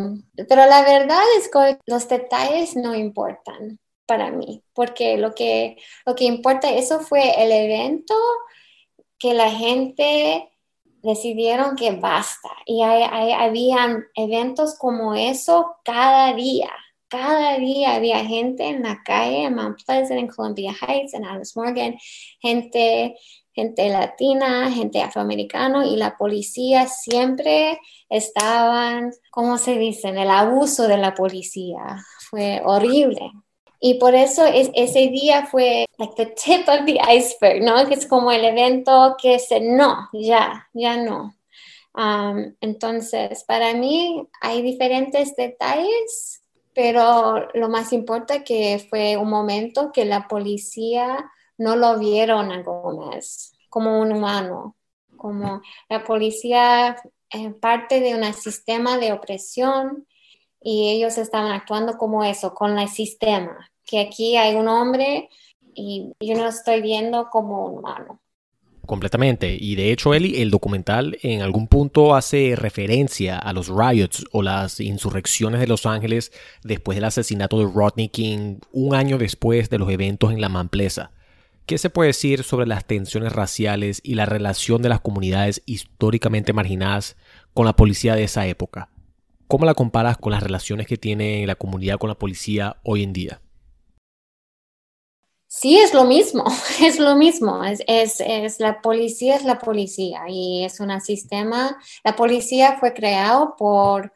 pero 0.47 0.65
la 0.67 0.83
verdad 0.83 1.23
es 1.37 1.49
que 1.49 1.79
los 1.87 2.07
detalles 2.07 2.75
no 2.75 2.93
importan 2.93 3.79
para 4.05 4.29
mí, 4.29 4.63
porque 4.73 5.17
lo 5.17 5.33
que, 5.33 5.77
lo 6.05 6.13
que 6.15 6.25
importa, 6.25 6.69
eso 6.69 6.99
fue 6.99 7.43
el 7.43 7.51
evento 7.51 8.13
que 9.17 9.33
la 9.33 9.49
gente 9.49 10.49
decidieron 11.01 11.75
que 11.75 11.91
basta. 11.91 12.49
Y 12.67 12.83
hay, 12.83 13.01
hay, 13.01 13.31
habían 13.31 14.05
eventos 14.13 14.77
como 14.77 15.15
eso 15.15 15.75
cada 15.83 16.33
día. 16.33 16.69
Cada 17.09 17.57
día 17.57 17.95
había 17.95 18.23
gente 18.23 18.67
en 18.67 18.83
la 18.83 19.01
calle, 19.03 19.43
en 19.43 19.55
Mount 19.55 19.83
Pleasant, 19.83 20.19
en 20.19 20.27
Columbia 20.27 20.73
Heights, 20.79 21.13
en 21.13 21.25
Alice 21.25 21.53
Morgan, 21.55 21.97
gente 22.39 23.15
gente 23.59 23.89
latina, 23.89 24.71
gente 24.71 25.01
afroamericana 25.01 25.85
y 25.85 25.97
la 25.97 26.17
policía 26.17 26.87
siempre 26.87 27.79
estaban, 28.07 29.11
¿cómo 29.31 29.57
se 29.57 29.77
dice? 29.77 30.09
El 30.09 30.29
abuso 30.29 30.87
de 30.87 30.97
la 30.97 31.13
policía 31.13 31.97
fue 32.29 32.61
horrible. 32.63 33.31
Y 33.81 33.95
por 33.95 34.13
eso 34.13 34.45
es, 34.45 34.69
ese 34.75 35.07
día 35.07 35.45
fue 35.45 35.85
like 35.97 36.13
the 36.15 36.27
tip 36.27 36.67
of 36.67 36.85
the 36.85 36.99
iceberg, 37.13 37.63
¿no? 37.63 37.87
Que 37.87 37.95
es 37.95 38.05
como 38.05 38.31
el 38.31 38.43
evento 38.43 39.15
que 39.21 39.35
es 39.35 39.47
no, 39.61 40.09
ya, 40.13 40.67
ya 40.73 40.97
no. 40.97 41.33
Um, 41.93 42.55
entonces, 42.61 43.43
para 43.45 43.73
mí 43.73 44.27
hay 44.41 44.61
diferentes 44.61 45.35
detalles, 45.35 46.38
pero 46.81 47.49
lo 47.55 47.67
más 47.67 47.91
importante 47.91 48.45
que 48.45 48.87
fue 48.89 49.17
un 49.17 49.29
momento 49.29 49.91
que 49.91 50.05
la 50.05 50.29
policía 50.29 51.29
no 51.57 51.75
lo 51.75 51.99
vieron 51.99 52.53
a 52.53 52.61
Gómez 52.63 53.51
como 53.67 53.99
un 53.99 54.13
humano, 54.13 54.77
como 55.17 55.61
la 55.89 56.05
policía 56.05 56.95
es 57.29 57.53
parte 57.55 57.99
de 57.99 58.15
un 58.15 58.33
sistema 58.33 58.97
de 58.97 59.11
opresión 59.11 60.07
y 60.61 60.89
ellos 60.91 61.17
estaban 61.17 61.51
actuando 61.51 61.97
como 61.97 62.23
eso, 62.23 62.53
con 62.53 62.79
el 62.79 62.87
sistema, 62.87 63.69
que 63.85 63.99
aquí 63.99 64.37
hay 64.37 64.55
un 64.55 64.69
hombre 64.69 65.27
y 65.73 66.13
yo 66.21 66.37
no 66.37 66.47
estoy 66.47 66.79
viendo 66.79 67.29
como 67.29 67.65
un 67.65 67.79
humano. 67.79 68.21
Completamente. 68.89 69.55
Y 69.55 69.75
de 69.75 69.91
hecho, 69.91 70.15
Eli, 70.15 70.41
el 70.41 70.49
documental 70.49 71.19
en 71.21 71.43
algún 71.43 71.67
punto 71.67 72.15
hace 72.15 72.55
referencia 72.55 73.37
a 73.37 73.53
los 73.53 73.67
riots 73.67 74.25
o 74.31 74.41
las 74.41 74.79
insurrecciones 74.79 75.61
de 75.61 75.67
Los 75.67 75.85
Ángeles 75.85 76.31
después 76.63 76.95
del 76.95 77.03
asesinato 77.05 77.59
de 77.59 77.71
Rodney 77.71 78.09
King, 78.09 78.55
un 78.71 78.95
año 78.95 79.19
después 79.19 79.69
de 79.69 79.77
los 79.77 79.91
eventos 79.91 80.33
en 80.33 80.41
La 80.41 80.49
Mamplesa. 80.49 81.11
¿Qué 81.67 81.77
se 81.77 81.91
puede 81.91 82.07
decir 82.07 82.41
sobre 82.41 82.65
las 82.65 82.83
tensiones 82.83 83.31
raciales 83.31 84.01
y 84.03 84.15
la 84.15 84.25
relación 84.25 84.81
de 84.81 84.89
las 84.89 85.01
comunidades 85.01 85.61
históricamente 85.67 86.51
marginadas 86.51 87.15
con 87.53 87.67
la 87.67 87.75
policía 87.75 88.15
de 88.15 88.23
esa 88.23 88.47
época? 88.47 88.89
¿Cómo 89.47 89.65
la 89.65 89.75
comparas 89.75 90.17
con 90.17 90.31
las 90.31 90.41
relaciones 90.41 90.87
que 90.87 90.97
tiene 90.97 91.45
la 91.45 91.53
comunidad 91.53 91.99
con 91.99 92.09
la 92.09 92.17
policía 92.17 92.77
hoy 92.81 93.03
en 93.03 93.13
día? 93.13 93.39
Sí, 95.51 95.79
es 95.79 95.93
lo 95.95 96.05
mismo, 96.05 96.45
es 96.81 96.99
lo 96.99 97.15
mismo. 97.15 97.63
Es, 97.63 97.81
es, 97.87 98.59
la 98.59 98.81
policía 98.81 99.35
es 99.35 99.43
la 99.43 99.59
policía 99.59 100.21
y 100.29 100.63
es 100.63 100.79
un 100.79 101.01
sistema. 101.01 101.77
La 102.03 102.15
policía 102.15 102.77
fue 102.79 102.93
creado 102.93 103.55
por 103.57 104.13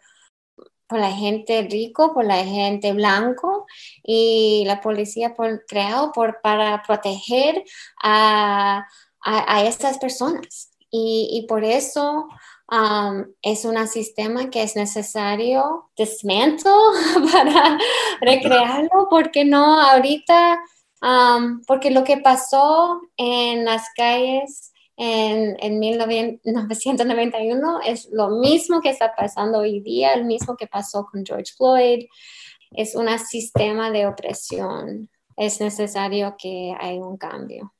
por 0.87 0.99
la 0.99 1.11
gente 1.11 1.67
rico, 1.69 2.13
por 2.13 2.23
la 2.25 2.43
gente 2.43 2.93
blanco 2.93 3.65
y 4.03 4.63
la 4.67 4.79
policía 4.79 5.33
por, 5.33 5.65
creado 5.65 6.11
por, 6.11 6.39
para 6.41 6.83
proteger 6.83 7.63
a, 8.03 8.85
a, 9.21 9.63
estas 9.63 9.97
personas. 9.97 10.69
Y, 10.91 11.29
y 11.31 11.47
por 11.47 11.63
eso 11.63 12.27
um, 12.71 13.25
es 13.41 13.65
un 13.65 13.87
sistema 13.87 14.51
que 14.51 14.61
es 14.61 14.75
necesario 14.75 15.89
desmanto 15.97 16.69
para 17.31 17.79
recrearlo, 18.21 19.07
porque 19.09 19.45
no 19.45 19.81
ahorita, 19.81 20.61
um, 21.03 21.61
porque 21.67 21.91
lo 21.91 22.03
que 22.03 22.17
pasó 22.17 23.01
en 23.17 23.65
las 23.65 23.89
calles 23.95 24.73
en, 24.95 25.57
en 25.59 25.79
1991 25.79 27.81
es 27.85 28.09
lo 28.11 28.29
mismo 28.29 28.81
que 28.81 28.89
está 28.89 29.15
pasando 29.15 29.59
hoy 29.59 29.81
día, 29.81 30.13
el 30.13 30.25
mismo 30.25 30.55
que 30.55 30.67
pasó 30.67 31.05
con 31.05 31.25
George 31.25 31.53
Floyd. 31.55 32.05
Es 32.71 32.95
un 32.95 33.07
sistema 33.19 33.91
de 33.91 34.07
opresión. 34.07 35.09
Es 35.35 35.59
necesario 35.59 36.35
que 36.37 36.75
haya 36.79 37.01
un 37.01 37.17
cambio. 37.17 37.73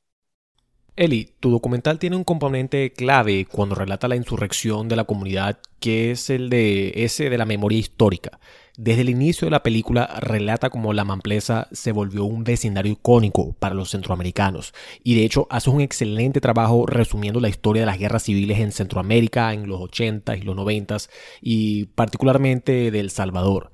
Eli, 0.95 1.33
tu 1.39 1.49
documental 1.49 1.97
tiene 1.97 2.15
un 2.15 2.23
componente 2.23 2.93
clave 2.93 3.45
cuando 3.45 3.73
relata 3.73 4.07
la 4.07 4.15
insurrección 4.15 4.87
de 4.87 4.95
la 4.95 5.05
comunidad, 5.05 5.57
que 5.79 6.11
es 6.11 6.29
el 6.29 6.51
de 6.51 6.93
ese 7.03 7.31
de 7.31 7.37
la 7.39 7.45
memoria 7.45 7.79
histórica. 7.79 8.39
Desde 8.77 9.01
el 9.01 9.09
inicio 9.09 9.47
de 9.47 9.51
la 9.51 9.63
película 9.63 10.05
relata 10.19 10.69
cómo 10.69 10.93
la 10.93 11.03
Mamplesa 11.03 11.67
se 11.71 11.91
volvió 11.91 12.25
un 12.25 12.43
vecindario 12.43 12.91
icónico 12.91 13.53
para 13.53 13.73
los 13.73 13.89
centroamericanos 13.89 14.73
y 15.03 15.15
de 15.15 15.25
hecho 15.25 15.47
hace 15.49 15.71
un 15.71 15.81
excelente 15.81 16.41
trabajo 16.41 16.85
resumiendo 16.85 17.39
la 17.39 17.49
historia 17.49 17.81
de 17.81 17.85
las 17.87 17.97
guerras 17.97 18.23
civiles 18.23 18.59
en 18.59 18.71
Centroamérica 18.71 19.53
en 19.53 19.67
los 19.67 19.81
80 19.81 20.37
y 20.37 20.41
los 20.41 20.55
90 20.55 20.97
y 21.41 21.85
particularmente 21.85 22.91
de 22.91 22.99
El 22.99 23.09
Salvador. 23.09 23.71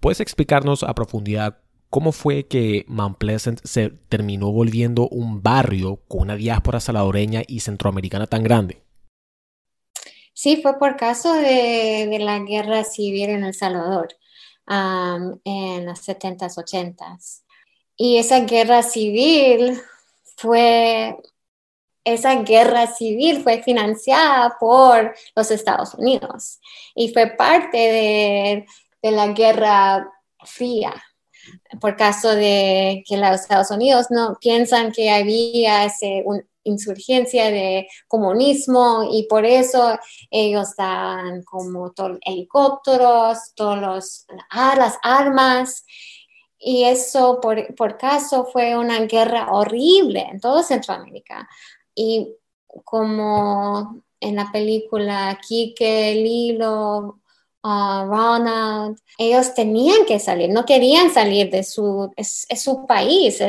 ¿Puedes 0.00 0.20
explicarnos 0.20 0.82
a 0.82 0.94
profundidad 0.94 1.58
cómo 1.90 2.12
fue 2.12 2.46
que 2.46 2.84
Mount 2.88 3.18
Pleasant 3.18 3.60
se 3.64 3.90
terminó 4.08 4.52
volviendo 4.52 5.08
un 5.08 5.42
barrio 5.42 6.00
con 6.08 6.22
una 6.22 6.36
diáspora 6.36 6.80
salvadoreña 6.80 7.42
y 7.46 7.60
centroamericana 7.60 8.26
tan 8.26 8.42
grande? 8.42 8.82
Sí, 10.32 10.60
fue 10.62 10.78
por 10.78 10.96
caso 10.96 11.32
de, 11.34 12.18
la 12.20 12.38
guerra 12.40 12.84
civil 12.84 13.30
en 13.30 13.44
El 13.44 13.54
Salvador 13.54 14.08
en 14.68 15.86
los 15.86 16.06
70s, 16.06 16.56
80s. 16.56 17.42
Y 17.96 18.18
esa 18.18 18.40
guerra 18.40 18.82
civil 18.82 19.80
fue, 20.36 21.16
esa 22.04 22.34
guerra 22.42 22.86
civil 22.86 23.42
fue 23.42 23.62
financiada 23.62 24.56
por 24.58 25.14
los 25.34 25.50
Estados 25.50 25.94
Unidos 25.94 26.60
y 26.94 27.12
fue 27.12 27.28
parte 27.28 27.78
de, 27.78 28.66
de 29.02 29.10
la 29.12 29.28
guerra 29.28 30.10
fría 30.44 30.92
por 31.80 31.96
caso 31.96 32.34
de 32.34 33.04
que 33.06 33.16
los 33.16 33.40
Estados 33.40 33.70
Unidos 33.70 34.06
no 34.10 34.36
piensan 34.40 34.92
que 34.92 35.10
había 35.10 35.84
ese, 35.84 36.22
un, 36.24 36.42
insurgencia 36.66 37.50
de 37.50 37.88
comunismo 38.08 39.08
y 39.10 39.26
por 39.28 39.44
eso 39.44 39.98
ellos 40.30 40.74
dan 40.76 41.42
como 41.44 41.92
todos 41.92 42.18
helicópteros, 42.22 43.54
todas 43.54 44.26
las 44.76 44.98
armas. 45.02 45.84
Y 46.58 46.84
eso, 46.84 47.40
por, 47.40 47.74
por 47.74 47.96
caso, 47.96 48.46
fue 48.52 48.76
una 48.76 49.00
guerra 49.00 49.52
horrible 49.52 50.26
en 50.30 50.40
toda 50.40 50.62
Centroamérica. 50.62 51.48
Y 51.94 52.34
como 52.84 54.02
en 54.20 54.36
la 54.36 54.50
película 54.50 55.38
Kike, 55.46 56.14
Lilo, 56.14 57.20
Ronald, 57.68 58.98
ellos 59.18 59.52
tenían 59.54 60.04
que 60.06 60.20
salir, 60.20 60.50
no 60.50 60.64
querían 60.64 61.10
salir 61.10 61.50
de 61.50 61.64
su, 61.64 62.12
es, 62.16 62.46
país, 62.86 63.40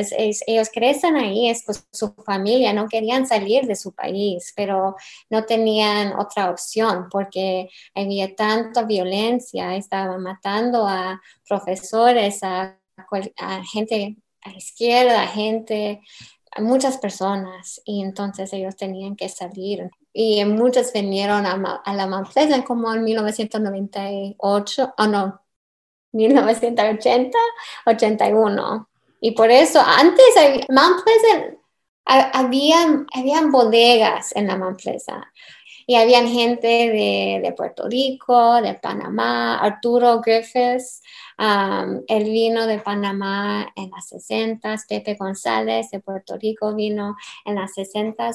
ellos 0.46 0.68
crecen 0.72 1.16
ahí, 1.16 1.48
es 1.48 1.62
pues, 1.64 1.86
su 1.92 2.12
familia, 2.24 2.72
no 2.72 2.88
querían 2.88 3.26
salir 3.26 3.66
de 3.66 3.76
su 3.76 3.92
país, 3.92 4.52
pero 4.56 4.96
no 5.30 5.44
tenían 5.44 6.18
otra 6.18 6.50
opción 6.50 7.06
porque 7.10 7.68
había 7.94 8.34
tanta 8.34 8.82
violencia, 8.82 9.76
estaban 9.76 10.22
matando 10.22 10.86
a 10.86 11.20
profesores, 11.48 12.42
a, 12.42 12.76
gente 13.72 14.16
a 14.42 14.50
la 14.50 14.56
izquierda, 14.56 15.26
gente, 15.28 16.00
muchas 16.60 16.98
personas, 16.98 17.80
y 17.84 18.02
entonces 18.02 18.52
ellos 18.52 18.76
tenían 18.76 19.16
que 19.16 19.28
salir 19.28 19.90
y 20.12 20.44
muchos 20.44 20.92
vinieron 20.92 21.46
a, 21.46 21.94
la 21.94 22.06
Mount 22.08 22.30
como 22.66 22.92
en 22.92 23.04
1998, 23.04 24.94
o 24.98 25.06
no, 25.06 25.40
1980, 26.12 27.38
81. 27.86 28.88
Y 29.20 29.30
por 29.32 29.50
eso 29.50 29.80
antes 29.80 30.24
Mount 30.68 31.04
Pleasant 31.04 31.58
había, 32.04 33.06
habían 33.14 33.52
bodegas 33.52 34.34
en 34.34 34.48
la 34.48 34.56
Mount 34.56 34.80
y 35.88 35.96
habían 35.96 36.28
gente 36.28 36.66
de, 36.68 37.40
de, 37.42 37.52
Puerto 37.54 37.88
Rico, 37.88 38.60
de 38.60 38.74
Panamá, 38.74 39.58
Arturo 39.58 40.20
Griffiths, 40.20 41.00
um, 41.38 42.02
él 42.06 42.24
vino 42.24 42.66
de 42.66 42.78
Panamá 42.78 43.72
en 43.74 43.90
las 43.90 44.08
60, 44.08 44.76
Pepe 44.86 45.14
González 45.14 45.90
de 45.90 46.00
Puerto 46.00 46.36
Rico 46.36 46.74
vino 46.74 47.16
en 47.46 47.54
las 47.54 47.72
60 47.72 48.32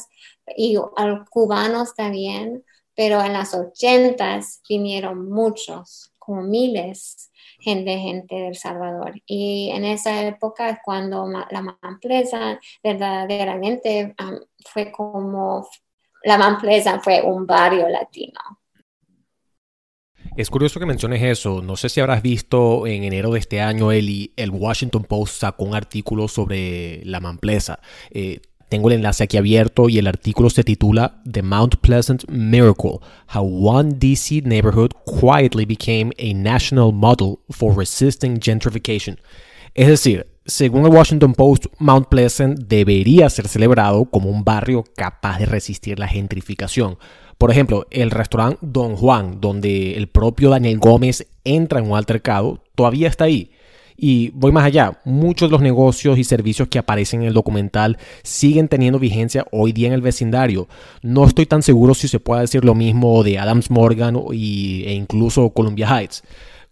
y 0.58 0.78
cubanos 1.30 1.94
también, 1.94 2.64
pero 2.96 3.22
en 3.22 3.34
las 3.34 3.54
80 3.54 4.40
vinieron 4.68 5.30
muchos, 5.30 6.12
como 6.18 6.42
miles 6.42 7.32
gente, 7.60 8.00
gente 8.00 8.36
del 8.36 8.56
Salvador. 8.56 9.22
Y 9.28 9.70
en 9.70 9.86
esa 9.86 10.24
época 10.24 10.70
es 10.70 10.80
cuando 10.84 11.28
la 11.28 11.78
empresa 11.84 12.60
verdaderamente 12.84 14.16
fue 14.66 14.92
como 14.92 15.68
la 16.24 16.38
Mamplesa 16.38 17.00
fue 17.00 17.22
un 17.22 17.46
barrio 17.46 17.88
latino. 17.90 18.40
Es 20.36 20.50
curioso 20.50 20.80
que 20.80 20.86
menciones 20.86 21.22
eso. 21.22 21.62
No 21.62 21.76
sé 21.76 21.90
si 21.90 22.00
habrás 22.00 22.24
visto 22.24 22.88
en 22.88 23.04
enero 23.04 23.32
de 23.32 23.40
este 23.40 23.62
año, 23.62 23.92
el 23.92 24.50
Washington 24.52 25.04
Post 25.04 25.42
sacó 25.42 25.66
un 25.66 25.76
artículo 25.76 26.28
sobre 26.28 27.06
la 27.06 27.20
Mamplesa. 27.20 27.80
Eh, 28.10 28.42
tengo 28.70 28.90
el 28.90 28.96
enlace 28.96 29.26
aquí 29.26 29.38
abierto 29.38 29.90
y 29.90 30.00
el 30.00 30.08
artículo 30.08 30.50
se 30.50 30.64
titula 30.64 31.22
The 31.32 31.44
Mount 31.44 31.76
Pleasant 31.76 32.28
Miracle: 32.30 32.98
How 33.32 33.46
One 33.46 33.92
DC 33.94 34.42
Neighborhood 34.44 34.94
Quietly 35.06 35.66
Became 35.66 36.12
a 36.18 36.34
National 36.34 36.92
Model 36.92 37.38
for 37.52 37.78
Resisting 37.78 38.40
Gentrification. 38.40 39.20
Es 39.76 39.88
decir, 39.88 40.33
según 40.46 40.86
el 40.86 40.92
Washington 40.92 41.34
Post, 41.34 41.68
Mount 41.80 42.08
Pleasant 42.08 42.60
debería 42.60 43.30
ser 43.30 43.48
celebrado 43.48 44.06
como 44.06 44.30
un 44.30 44.44
barrio 44.44 44.84
capaz 44.96 45.40
de 45.40 45.46
resistir 45.46 46.00
la 46.00 46.08
gentrificación. 46.08 46.98
Por 47.38 47.52
ejemplo, 47.52 47.88
el 47.92 48.12
restaurante 48.12 48.60
Don 48.62 48.96
Juan, 48.96 49.40
donde 49.40 49.96
el 49.96 50.08
propio 50.08 50.50
Daniel 50.50 50.80
Gómez 50.80 51.28
entra 51.44 51.80
en 51.80 51.90
un 51.90 51.98
altercado, 51.98 52.62
todavía 52.76 53.08
está 53.08 53.26
ahí. 53.26 53.52
Y 53.96 54.32
voy 54.32 54.52
más 54.52 54.66
allá, 54.66 55.00
muchos 55.06 55.50
de 55.50 55.52
los 55.52 55.62
negocios 55.62 56.18
y 56.18 56.24
servicios 56.24 56.68
que 56.68 56.80
aparecen 56.80 57.22
en 57.22 57.28
el 57.28 57.34
documental 57.34 57.98
siguen 58.24 58.68
teniendo 58.68 59.00
vigencia 59.00 59.46
hoy 59.52 59.72
día 59.72 59.88
en 59.88 59.94
el 59.94 60.02
vecindario. 60.02 60.68
No 61.02 61.26
estoy 61.26 61.46
tan 61.46 61.64
seguro 61.64 61.94
si 61.94 62.08
se 62.08 62.20
puede 62.20 62.42
decir 62.42 62.66
lo 62.66 62.76
mismo 62.76 63.24
de 63.24 63.40
Adams 63.40 63.70
Morgan 63.70 64.18
e 64.32 64.94
incluso 64.94 65.52
Columbia 65.52 65.88
Heights. 65.88 66.24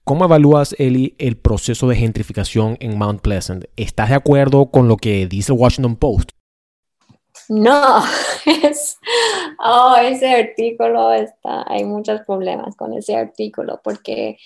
¿Cómo 0.04 0.26
evalúas, 0.26 0.76
Eli, 0.80 1.16
el 1.20 1.38
proceso 1.38 1.88
de 1.88 1.96
gentrificación 1.96 2.76
en 2.80 2.98
Mount 2.98 3.22
Pleasant? 3.22 3.66
¿Estás 3.76 4.10
de 4.10 4.16
acuerdo 4.16 4.72
con 4.72 4.88
lo 4.88 4.98
que 4.98 5.28
dice 5.28 5.52
el 5.54 5.60
Washington 5.60 5.96
Post? 5.96 6.32
No, 7.50 8.00
oh, 9.64 9.96
ese 10.02 10.34
artículo 10.34 11.14
está, 11.14 11.66
hay 11.68 11.84
muchos 11.84 12.22
problemas 12.22 12.76
con 12.76 12.94
ese 12.94 13.16
artículo 13.16 13.80
porque 13.84 14.38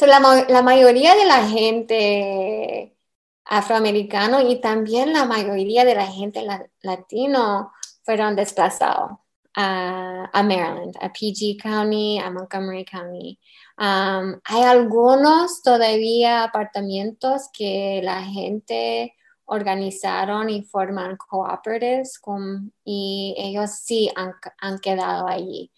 la, 0.00 0.44
la, 0.48 0.62
mayoría 0.62 1.14
de 1.14 1.24
la 1.24 1.48
gente 1.48 2.96
afroamericano 3.44 4.48
y 4.48 4.60
también 4.60 5.12
la 5.12 5.24
mayoría 5.24 5.84
de 5.84 5.94
la 5.94 6.06
gente 6.06 6.44
latino 6.82 7.72
fueron 8.02 8.36
desplazados 8.36 9.12
a, 9.60 10.42
Maryland, 10.42 10.96
a 11.00 11.08
PG 11.08 11.60
County, 11.60 12.18
a 12.18 12.30
Montgomery 12.30 12.84
County 12.84 13.38
hay 13.78 14.62
algunos 14.64 15.62
todavía 15.62 16.44
apartamentos 16.44 17.48
que 17.52 18.00
la 18.02 18.22
gente 18.24 19.14
organizaron 19.44 20.50
y 20.50 20.62
forman 20.64 21.16
cooperatives 21.16 22.20
y 22.84 23.34
ellos 23.38 23.70
sí 23.70 24.10
han, 24.16 24.78
quedado 24.80 25.28
allí. 25.28 25.72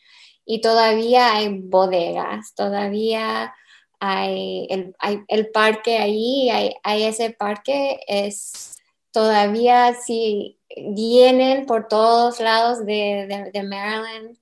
Y 0.44 0.60
todavía 0.60 1.34
hay 1.34 1.60
bodegas, 1.60 2.54
todavía 2.54 3.54
hay 4.00 4.66
el, 4.70 4.96
el 5.28 5.50
parque 5.50 5.98
allí, 5.98 6.48
hay, 6.50 7.02
ese 7.04 7.30
parque, 7.30 8.00
es 8.08 8.76
todavía 9.12 9.94
si 9.94 10.58
vienen 10.76 11.66
por 11.66 11.88
todos 11.88 12.40
lados 12.40 12.84
de, 12.86 13.50
de 13.52 13.62
Maryland 13.62 14.36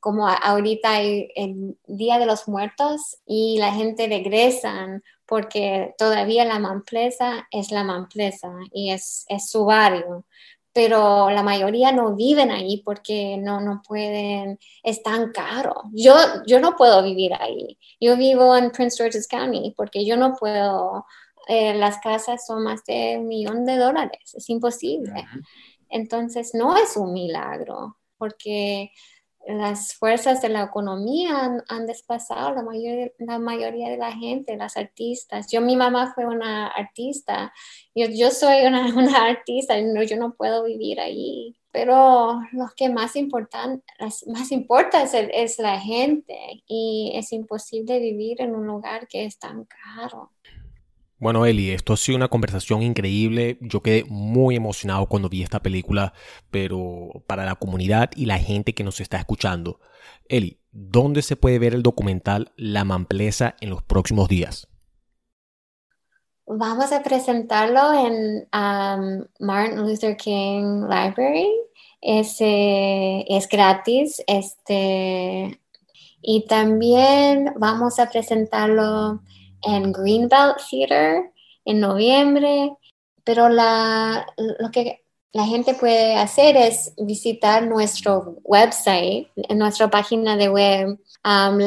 como 0.00 0.26
ahorita 0.26 1.00
el 1.02 1.76
Día 1.86 2.18
de 2.18 2.24
los 2.24 2.48
Muertos 2.48 3.18
y 3.26 3.58
la 3.58 3.72
gente 3.72 4.06
regresan 4.06 5.02
porque 5.26 5.94
todavía 5.98 6.46
la 6.46 6.58
mamplesa 6.58 7.46
es 7.50 7.70
la 7.70 7.84
mamplesa 7.84 8.50
y 8.72 8.90
es, 8.90 9.26
es 9.28 9.50
su 9.50 9.66
barrio 9.66 10.24
pero 10.72 11.30
la 11.30 11.42
mayoría 11.42 11.92
no 11.92 12.14
viven 12.16 12.50
ahí 12.50 12.82
porque 12.82 13.36
no, 13.36 13.60
no 13.60 13.82
pueden, 13.86 14.58
es 14.82 15.02
tan 15.02 15.30
caro. 15.30 15.82
Yo, 15.92 16.14
yo 16.46 16.60
no 16.60 16.76
puedo 16.76 17.02
vivir 17.02 17.34
ahí. 17.34 17.78
Yo 18.00 18.16
vivo 18.16 18.56
en 18.56 18.70
Prince 18.70 18.96
George's 18.96 19.28
County 19.28 19.74
porque 19.76 20.06
yo 20.06 20.16
no 20.16 20.34
puedo, 20.34 21.04
eh, 21.48 21.74
las 21.74 21.98
casas 21.98 22.46
son 22.46 22.62
más 22.64 22.84
de 22.84 23.16
un 23.18 23.28
millón 23.28 23.64
de 23.64 23.76
dólares, 23.76 24.34
es 24.34 24.48
imposible. 24.50 25.24
Entonces 25.88 26.52
no 26.54 26.76
es 26.76 26.96
un 26.96 27.12
milagro 27.12 27.98
porque 28.16 28.92
las 29.46 29.94
fuerzas 29.94 30.40
de 30.40 30.48
la 30.48 30.62
economía 30.62 31.58
han, 31.68 31.86
desplazado 31.86 32.54
la, 32.54 32.62
mayor, 32.62 33.12
la 33.18 33.38
mayoría 33.38 33.90
de 33.90 33.96
la 33.96 34.12
gente, 34.12 34.56
las 34.56 34.76
artistas. 34.76 35.50
Yo, 35.50 35.60
mi 35.60 35.76
mamá 35.76 36.12
fue 36.14 36.26
una 36.26 36.68
artista, 36.68 37.52
yo, 37.94 38.06
yo 38.06 38.30
soy 38.30 38.66
una, 38.66 38.86
una 38.94 39.26
artista, 39.26 39.80
no, 39.80 40.02
yo 40.02 40.16
no 40.16 40.34
puedo 40.34 40.64
vivir 40.64 41.00
ahí. 41.00 41.56
Pero 41.72 42.40
lo 42.52 42.66
que 42.76 42.90
más, 42.90 43.16
importan, 43.16 43.82
más 44.26 44.52
importa 44.52 45.02
es, 45.02 45.14
es 45.14 45.58
la 45.58 45.80
gente 45.80 46.62
y 46.66 47.12
es 47.14 47.32
imposible 47.32 47.98
vivir 47.98 48.42
en 48.42 48.54
un 48.54 48.66
lugar 48.66 49.08
que 49.08 49.24
es 49.24 49.38
tan 49.38 49.64
caro. 49.64 50.30
Bueno, 51.22 51.46
Eli, 51.46 51.70
esto 51.70 51.92
ha 51.92 51.96
sido 51.96 52.16
una 52.16 52.26
conversación 52.26 52.82
increíble. 52.82 53.56
Yo 53.60 53.80
quedé 53.80 54.02
muy 54.08 54.56
emocionado 54.56 55.06
cuando 55.06 55.28
vi 55.28 55.44
esta 55.44 55.62
película, 55.62 56.14
pero 56.50 57.22
para 57.28 57.44
la 57.44 57.54
comunidad 57.54 58.10
y 58.16 58.26
la 58.26 58.38
gente 58.38 58.74
que 58.74 58.82
nos 58.82 59.00
está 59.00 59.18
escuchando, 59.18 59.78
Eli, 60.28 60.58
¿dónde 60.72 61.22
se 61.22 61.36
puede 61.36 61.60
ver 61.60 61.74
el 61.74 61.84
documental 61.84 62.50
La 62.56 62.82
Mamplesa 62.82 63.54
en 63.60 63.70
los 63.70 63.84
próximos 63.84 64.26
días? 64.26 64.66
Vamos 66.44 66.90
a 66.90 67.04
presentarlo 67.04 67.92
en 68.04 68.48
um, 68.52 69.24
Martin 69.38 69.78
Luther 69.78 70.16
King 70.16 70.88
Library. 70.88 71.46
Es, 72.00 72.38
es 72.40 73.48
gratis. 73.48 74.20
Este, 74.26 75.60
y 76.20 76.46
también 76.48 77.54
vamos 77.60 78.00
a 78.00 78.10
presentarlo 78.10 79.22
en 79.62 79.92
Greenbelt 79.92 80.56
Theater 80.70 81.32
en 81.64 81.80
noviembre, 81.80 82.76
pero 83.24 83.48
la, 83.48 84.26
lo 84.36 84.70
que 84.70 85.02
la 85.32 85.46
gente 85.46 85.74
puede 85.74 86.16
hacer 86.16 86.56
es 86.56 86.92
visitar 86.98 87.66
nuestro 87.66 88.36
website, 88.42 89.28
en 89.36 89.58
nuestra 89.58 89.88
página 89.88 90.36
de 90.36 90.48
web, 90.48 90.98
um, 91.24 91.58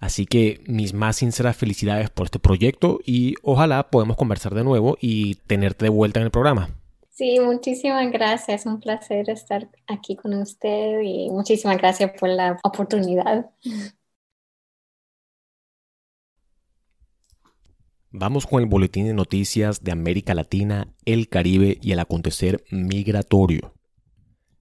Así 0.00 0.26
que 0.26 0.62
mis 0.66 0.92
más 0.92 1.16
sinceras 1.16 1.56
felicidades 1.56 2.10
por 2.10 2.26
este 2.26 2.38
proyecto 2.38 3.00
y 3.04 3.34
ojalá 3.42 3.90
podamos 3.90 4.16
conversar 4.16 4.54
de 4.54 4.64
nuevo 4.64 4.98
y 5.00 5.36
tenerte 5.46 5.86
de 5.86 5.90
vuelta 5.90 6.20
en 6.20 6.26
el 6.26 6.30
programa. 6.30 6.68
Sí, 7.10 7.40
muchísimas 7.40 8.12
gracias. 8.12 8.66
Un 8.66 8.78
placer 8.78 9.30
estar 9.30 9.70
aquí 9.86 10.16
con 10.16 10.34
usted 10.34 11.00
y 11.02 11.30
muchísimas 11.30 11.78
gracias 11.78 12.12
por 12.20 12.28
la 12.28 12.58
oportunidad. 12.62 13.50
Vamos 18.10 18.46
con 18.46 18.62
el 18.62 18.66
boletín 18.66 19.06
de 19.06 19.14
noticias 19.14 19.82
de 19.82 19.92
América 19.92 20.34
Latina, 20.34 20.88
el 21.06 21.28
Caribe 21.28 21.78
y 21.82 21.92
el 21.92 22.00
acontecer 22.00 22.64
migratorio. 22.70 23.74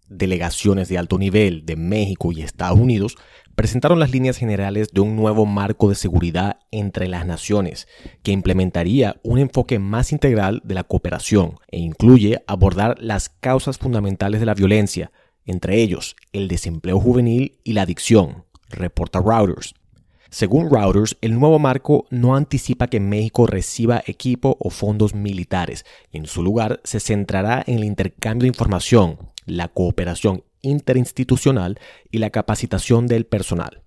Delegaciones 0.08 0.88
de 0.88 0.98
alto 0.98 1.18
nivel 1.18 1.66
de 1.66 1.76
México 1.76 2.32
y 2.32 2.42
Estados 2.42 2.80
Unidos 2.80 3.18
presentaron 3.56 4.00
las 4.00 4.12
líneas 4.12 4.38
generales 4.38 4.90
de 4.94 5.02
un 5.02 5.16
nuevo 5.16 5.46
marco 5.46 5.90
de 5.90 5.96
seguridad 5.96 6.60
entre 6.72 7.08
las 7.08 7.26
naciones, 7.26 7.88
que 8.22 8.32
implementaría 8.32 9.16
un 9.24 9.40
enfoque 9.40 9.80
más 9.80 10.12
integral 10.12 10.62
de 10.64 10.76
la 10.76 10.84
cooperación 10.84 11.56
e 11.70 11.80
incluye 11.80 12.44
abordar 12.48 12.98
las 13.00 13.30
causas 13.30 13.78
fundamentales 13.78 14.40
de 14.40 14.46
la 14.46 14.54
violencia, 14.54 15.12
entre 15.46 15.82
ellos 15.82 16.16
el 16.34 16.48
desempleo 16.48 17.00
juvenil 17.00 17.60
y 17.64 17.74
la 17.74 17.84
adicción, 17.84 18.46
reporta 18.70 19.20
Routers. 19.20 19.74
Según 20.30 20.70
Routers, 20.70 21.16
el 21.22 21.40
nuevo 21.40 21.60
marco 21.60 22.08
no 22.10 22.36
anticipa 22.36 22.88
que 22.88 23.00
México 23.00 23.48
reciba 23.48 24.04
equipo 24.06 24.58
o 24.60 24.70
fondos 24.70 25.16
militares. 25.16 25.86
En 26.12 26.26
su 26.26 26.44
lugar, 26.44 26.82
se 26.84 27.00
centrará 27.00 27.64
en 27.66 27.78
el 27.78 27.84
intercambio 27.86 28.44
de 28.44 28.50
información, 28.50 29.18
la 29.46 29.70
cooperación 29.70 30.44
interinstitucional 30.66 31.80
y 32.12 32.18
la 32.18 32.30
capacitación 32.30 33.08
del 33.08 33.26
personal. 33.26 33.86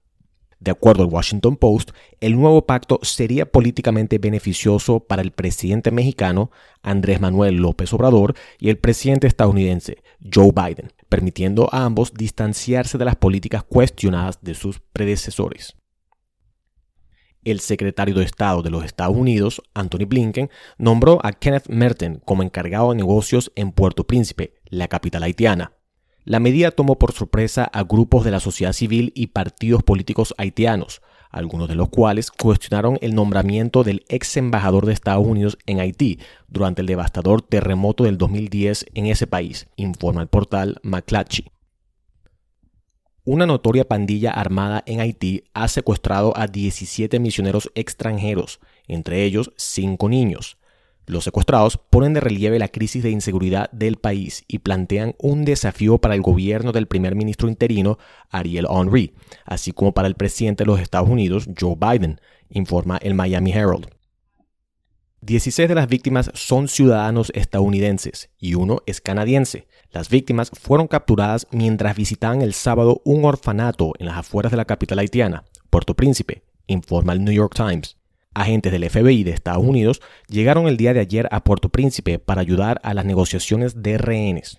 De 0.61 0.73
acuerdo 0.73 1.05
al 1.05 1.09
Washington 1.09 1.57
Post, 1.57 1.93
el 2.21 2.35
nuevo 2.35 2.67
pacto 2.67 2.99
sería 3.03 3.51
políticamente 3.51 4.19
beneficioso 4.19 5.01
para 5.01 5.23
el 5.23 5.31
presidente 5.31 5.93
mexicano 5.93 6.51
Andrés 6.83 7.21
Manuel 7.21 7.57
López 7.57 7.93
Obrador 7.93 8.35
y 8.59 8.69
el 8.69 8.79
presidente 8.79 9.29
estadounidense 9.29 10.03
Joe 10.21 10.51
Biden, 10.53 10.93
permitiendo 11.09 11.69
a 11.73 11.85
ambos 11.85 12.12
distanciarse 12.12 12.99
de 12.99 13.05
las 13.05 13.17
políticas 13.17 13.62
cuestionadas 13.62 14.41
de 14.43 14.55
sus 14.55 14.81
predecesores. 14.81 15.77
El 17.45 17.61
secretario 17.61 18.17
de 18.17 18.25
Estado 18.25 18.62
de 18.62 18.71
los 18.71 18.85
Estados 18.85 19.17
Unidos, 19.17 19.62
Anthony 19.75 20.07
Blinken, 20.09 20.51
nombró 20.77 21.25
a 21.25 21.33
Kenneth 21.33 21.69
Merten 21.69 22.21
como 22.25 22.43
encargado 22.43 22.91
de 22.91 22.97
negocios 22.97 23.53
en 23.55 23.71
Puerto 23.71 24.09
Príncipe, 24.09 24.55
la 24.67 24.88
capital 24.88 25.23
haitiana. 25.23 25.78
La 26.29 26.41
medida 26.41 26.73
tomó 26.73 26.99
por 26.99 27.12
sorpresa 27.12 27.64
a 27.64 27.85
grupos 27.85 28.23
de 28.23 28.31
la 28.31 28.38
sociedad 28.38 28.75
civil 28.75 29.12
y 29.14 29.29
partidos 29.29 29.83
políticos 29.83 30.35
haitianos, 30.37 31.01
algunos 31.31 31.71
de 31.71 31.75
los 31.75 31.88
cuales 31.88 32.31
cuestionaron 32.31 32.99
el 33.01 33.14
nombramiento 33.14 33.83
del 33.83 34.05
ex 34.11 34.37
embajador 34.37 34.85
de 34.85 34.93
Estados 34.93 35.27
Unidos 35.27 35.57
en 35.64 35.81
Haití 35.81 36.19
durante 36.47 36.83
el 36.83 36.87
devastador 36.87 37.41
terremoto 37.41 38.05
del 38.05 38.19
2010 38.19 38.85
en 38.93 39.07
ese 39.07 39.27
país, 39.27 39.69
informa 39.77 40.21
el 40.21 40.29
portal 40.29 40.79
McClatchy. 40.83 41.47
Una 43.25 43.47
notoria 43.47 43.88
pandilla 43.88 44.31
armada 44.31 44.83
en 44.85 45.01
Haití 45.01 45.45
ha 45.55 45.67
secuestrado 45.67 46.37
a 46.37 46.47
17 46.47 47.21
misioneros 47.21 47.73
extranjeros, 47.75 48.61
entre 48.87 49.25
ellos 49.25 49.51
5 49.57 50.07
niños. 50.11 50.58
Los 51.09 51.25
secuestrados 51.25 51.79
ponen 51.79 52.12
de 52.12 52.21
relieve 52.21 52.59
la 52.59 52.68
crisis 52.68 53.03
de 53.03 53.09
inseguridad 53.09 53.71
del 53.71 53.97
país 53.97 54.44
y 54.47 54.59
plantean 54.59 55.14
un 55.18 55.47
desafío 55.47 55.97
para 55.97 56.14
el 56.14 56.21
gobierno 56.21 56.71
del 56.71 56.87
primer 56.87 57.14
ministro 57.14 57.49
interino 57.49 57.97
Ariel 58.29 58.66
Henry, 58.71 59.14
así 59.47 59.73
como 59.73 59.94
para 59.94 60.07
el 60.07 60.16
presidente 60.16 60.64
de 60.64 60.66
los 60.66 60.81
Estados 60.81 61.09
Unidos 61.09 61.49
Joe 61.59 61.77
Biden, 61.81 62.21
informa 62.51 62.99
el 62.99 63.14
Miami 63.14 63.53
Herald. 63.53 63.88
16 65.23 65.66
de 65.66 65.75
las 65.75 65.88
víctimas 65.88 66.31
son 66.35 66.68
ciudadanos 66.68 67.33
estadounidenses 67.35 68.29
y 68.38 68.53
uno 68.55 68.81
es 68.85 69.01
canadiense. 69.01 69.66
Las 69.90 70.11
víctimas 70.11 70.51
fueron 70.53 70.88
capturadas 70.88 71.47
mientras 71.51 71.97
visitaban 71.97 72.42
el 72.42 72.53
sábado 72.53 73.01
un 73.07 73.25
orfanato 73.25 73.94
en 73.99 74.07
las 74.07 74.18
afueras 74.18 74.53
de 74.53 74.59
la 74.59 74.66
capital 74.66 74.99
haitiana, 74.99 75.44
Puerto 75.71 75.94
Príncipe, 75.94 76.44
informa 76.66 77.14
el 77.14 77.25
New 77.25 77.33
York 77.33 77.55
Times. 77.55 77.98
Agentes 78.40 78.72
del 78.72 78.88
FBI 78.88 79.24
de 79.24 79.33
Estados 79.33 79.64
Unidos 79.64 80.01
llegaron 80.29 80.68
el 80.68 80.77
día 80.77 80.94
de 80.94 81.01
ayer 81.01 81.29
a 81.33 81.42
Puerto 81.42 81.68
Príncipe 81.68 82.18
para 82.18 82.40
ayudar 82.40 82.81
a 82.85 82.94
las 82.94 83.05
negociaciones 83.05 83.83
de 83.83 83.98
rehenes. 83.98 84.59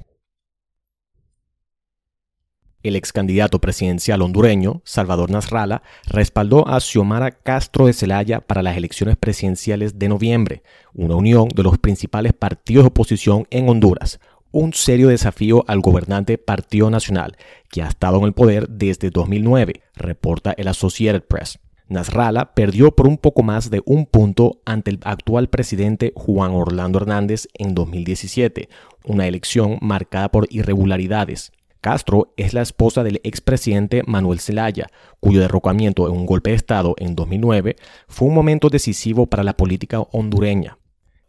El 2.82 2.96
ex 2.96 3.12
candidato 3.12 3.60
presidencial 3.60 4.22
hondureño, 4.22 4.82
Salvador 4.86 5.30
Nasralla, 5.32 5.82
respaldó 6.06 6.68
a 6.68 6.80
Xiomara 6.80 7.32
Castro 7.32 7.88
de 7.88 7.94
Celaya 7.94 8.40
para 8.40 8.64
las 8.64 8.78
elecciones 8.78 9.18
presidenciales 9.18 10.00
de 10.00 10.08
noviembre, 10.08 10.64
una 10.94 11.16
unión 11.16 11.50
de 11.50 11.64
los 11.64 11.78
principales 11.78 12.32
partidos 12.34 12.84
de 12.84 12.88
oposición 12.88 13.48
en 13.50 13.68
Honduras, 13.68 14.20
un 14.52 14.74
serio 14.74 15.10
desafío 15.10 15.64
al 15.68 15.82
gobernante 15.82 16.38
Partido 16.38 16.90
Nacional, 16.90 17.38
que 17.70 17.82
ha 17.82 17.88
estado 17.88 18.18
en 18.18 18.24
el 18.26 18.34
poder 18.34 18.70
desde 18.70 19.10
2009, 19.10 19.84
reporta 19.96 20.54
el 20.58 20.68
Associated 20.70 21.24
Press. 21.24 21.60
Nasralla 21.90 22.54
perdió 22.54 22.96
por 22.96 23.08
un 23.08 23.18
poco 23.18 23.42
más 23.42 23.72
de 23.72 23.82
un 23.86 24.06
punto 24.06 24.62
ante 24.64 24.92
el 24.92 25.00
actual 25.04 25.50
presidente 25.50 26.14
Juan 26.16 26.52
Orlando 26.52 27.00
Hernández 27.00 27.48
en 27.56 27.74
2017, 27.74 28.70
una 29.06 29.28
elección 29.28 29.80
marcada 29.82 30.30
por 30.30 30.48
irregularidades. 30.52 31.52
Castro 31.82 32.34
es 32.38 32.54
la 32.54 32.62
esposa 32.62 33.04
del 33.04 33.22
expresidente 33.24 34.04
Manuel 34.06 34.40
Zelaya, 34.40 34.88
cuyo 35.20 35.40
derrocamiento 35.40 36.08
en 36.08 36.14
un 36.14 36.26
golpe 36.26 36.52
de 36.52 36.58
Estado 36.58 36.94
en 36.98 37.16
2009 37.16 37.76
fue 38.08 38.28
un 38.28 38.36
momento 38.36 38.70
decisivo 38.70 39.26
para 39.26 39.44
la 39.44 39.58
política 39.58 40.00
hondureña. 40.00 40.78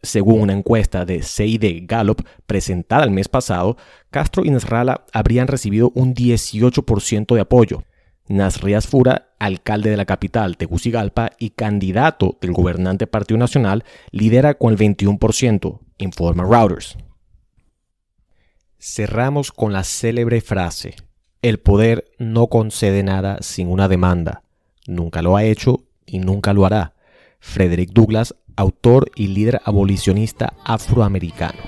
Según 0.03 0.41
una 0.41 0.53
encuesta 0.53 1.05
de 1.05 1.23
CID 1.23 1.83
Gallup 1.87 2.23
presentada 2.45 3.03
el 3.03 3.11
mes 3.11 3.29
pasado, 3.29 3.77
Castro 4.09 4.43
y 4.43 4.49
Nasralla 4.49 5.05
habrían 5.13 5.47
recibido 5.47 5.91
un 5.95 6.13
18% 6.13 7.33
de 7.33 7.41
apoyo. 7.41 7.83
Nasrias 8.27 8.87
Fura, 8.87 9.30
alcalde 9.41 9.89
de 9.89 9.97
la 9.97 10.05
capital, 10.05 10.55
Tegucigalpa, 10.57 11.31
y 11.39 11.51
candidato 11.51 12.37
del 12.41 12.53
gobernante 12.53 13.07
Partido 13.07 13.37
Nacional, 13.37 13.83
lidera 14.11 14.53
con 14.53 14.71
el 14.71 14.79
21%, 14.79 15.79
informa 15.97 16.43
Reuters. 16.43 16.97
Cerramos 18.77 19.51
con 19.51 19.73
la 19.73 19.83
célebre 19.83 20.41
frase, 20.41 20.95
el 21.41 21.59
poder 21.59 22.05
no 22.19 22.47
concede 22.47 23.01
nada 23.01 23.37
sin 23.41 23.67
una 23.67 23.87
demanda. 23.87 24.43
Nunca 24.85 25.23
lo 25.23 25.35
ha 25.35 25.43
hecho 25.43 25.85
y 26.05 26.19
nunca 26.19 26.53
lo 26.53 26.65
hará. 26.65 26.93
Frederick 27.39 27.91
Douglass, 27.93 28.35
autor 28.55 29.09
y 29.15 29.27
líder 29.27 29.59
abolicionista 29.65 30.53
afroamericano. 30.63 31.59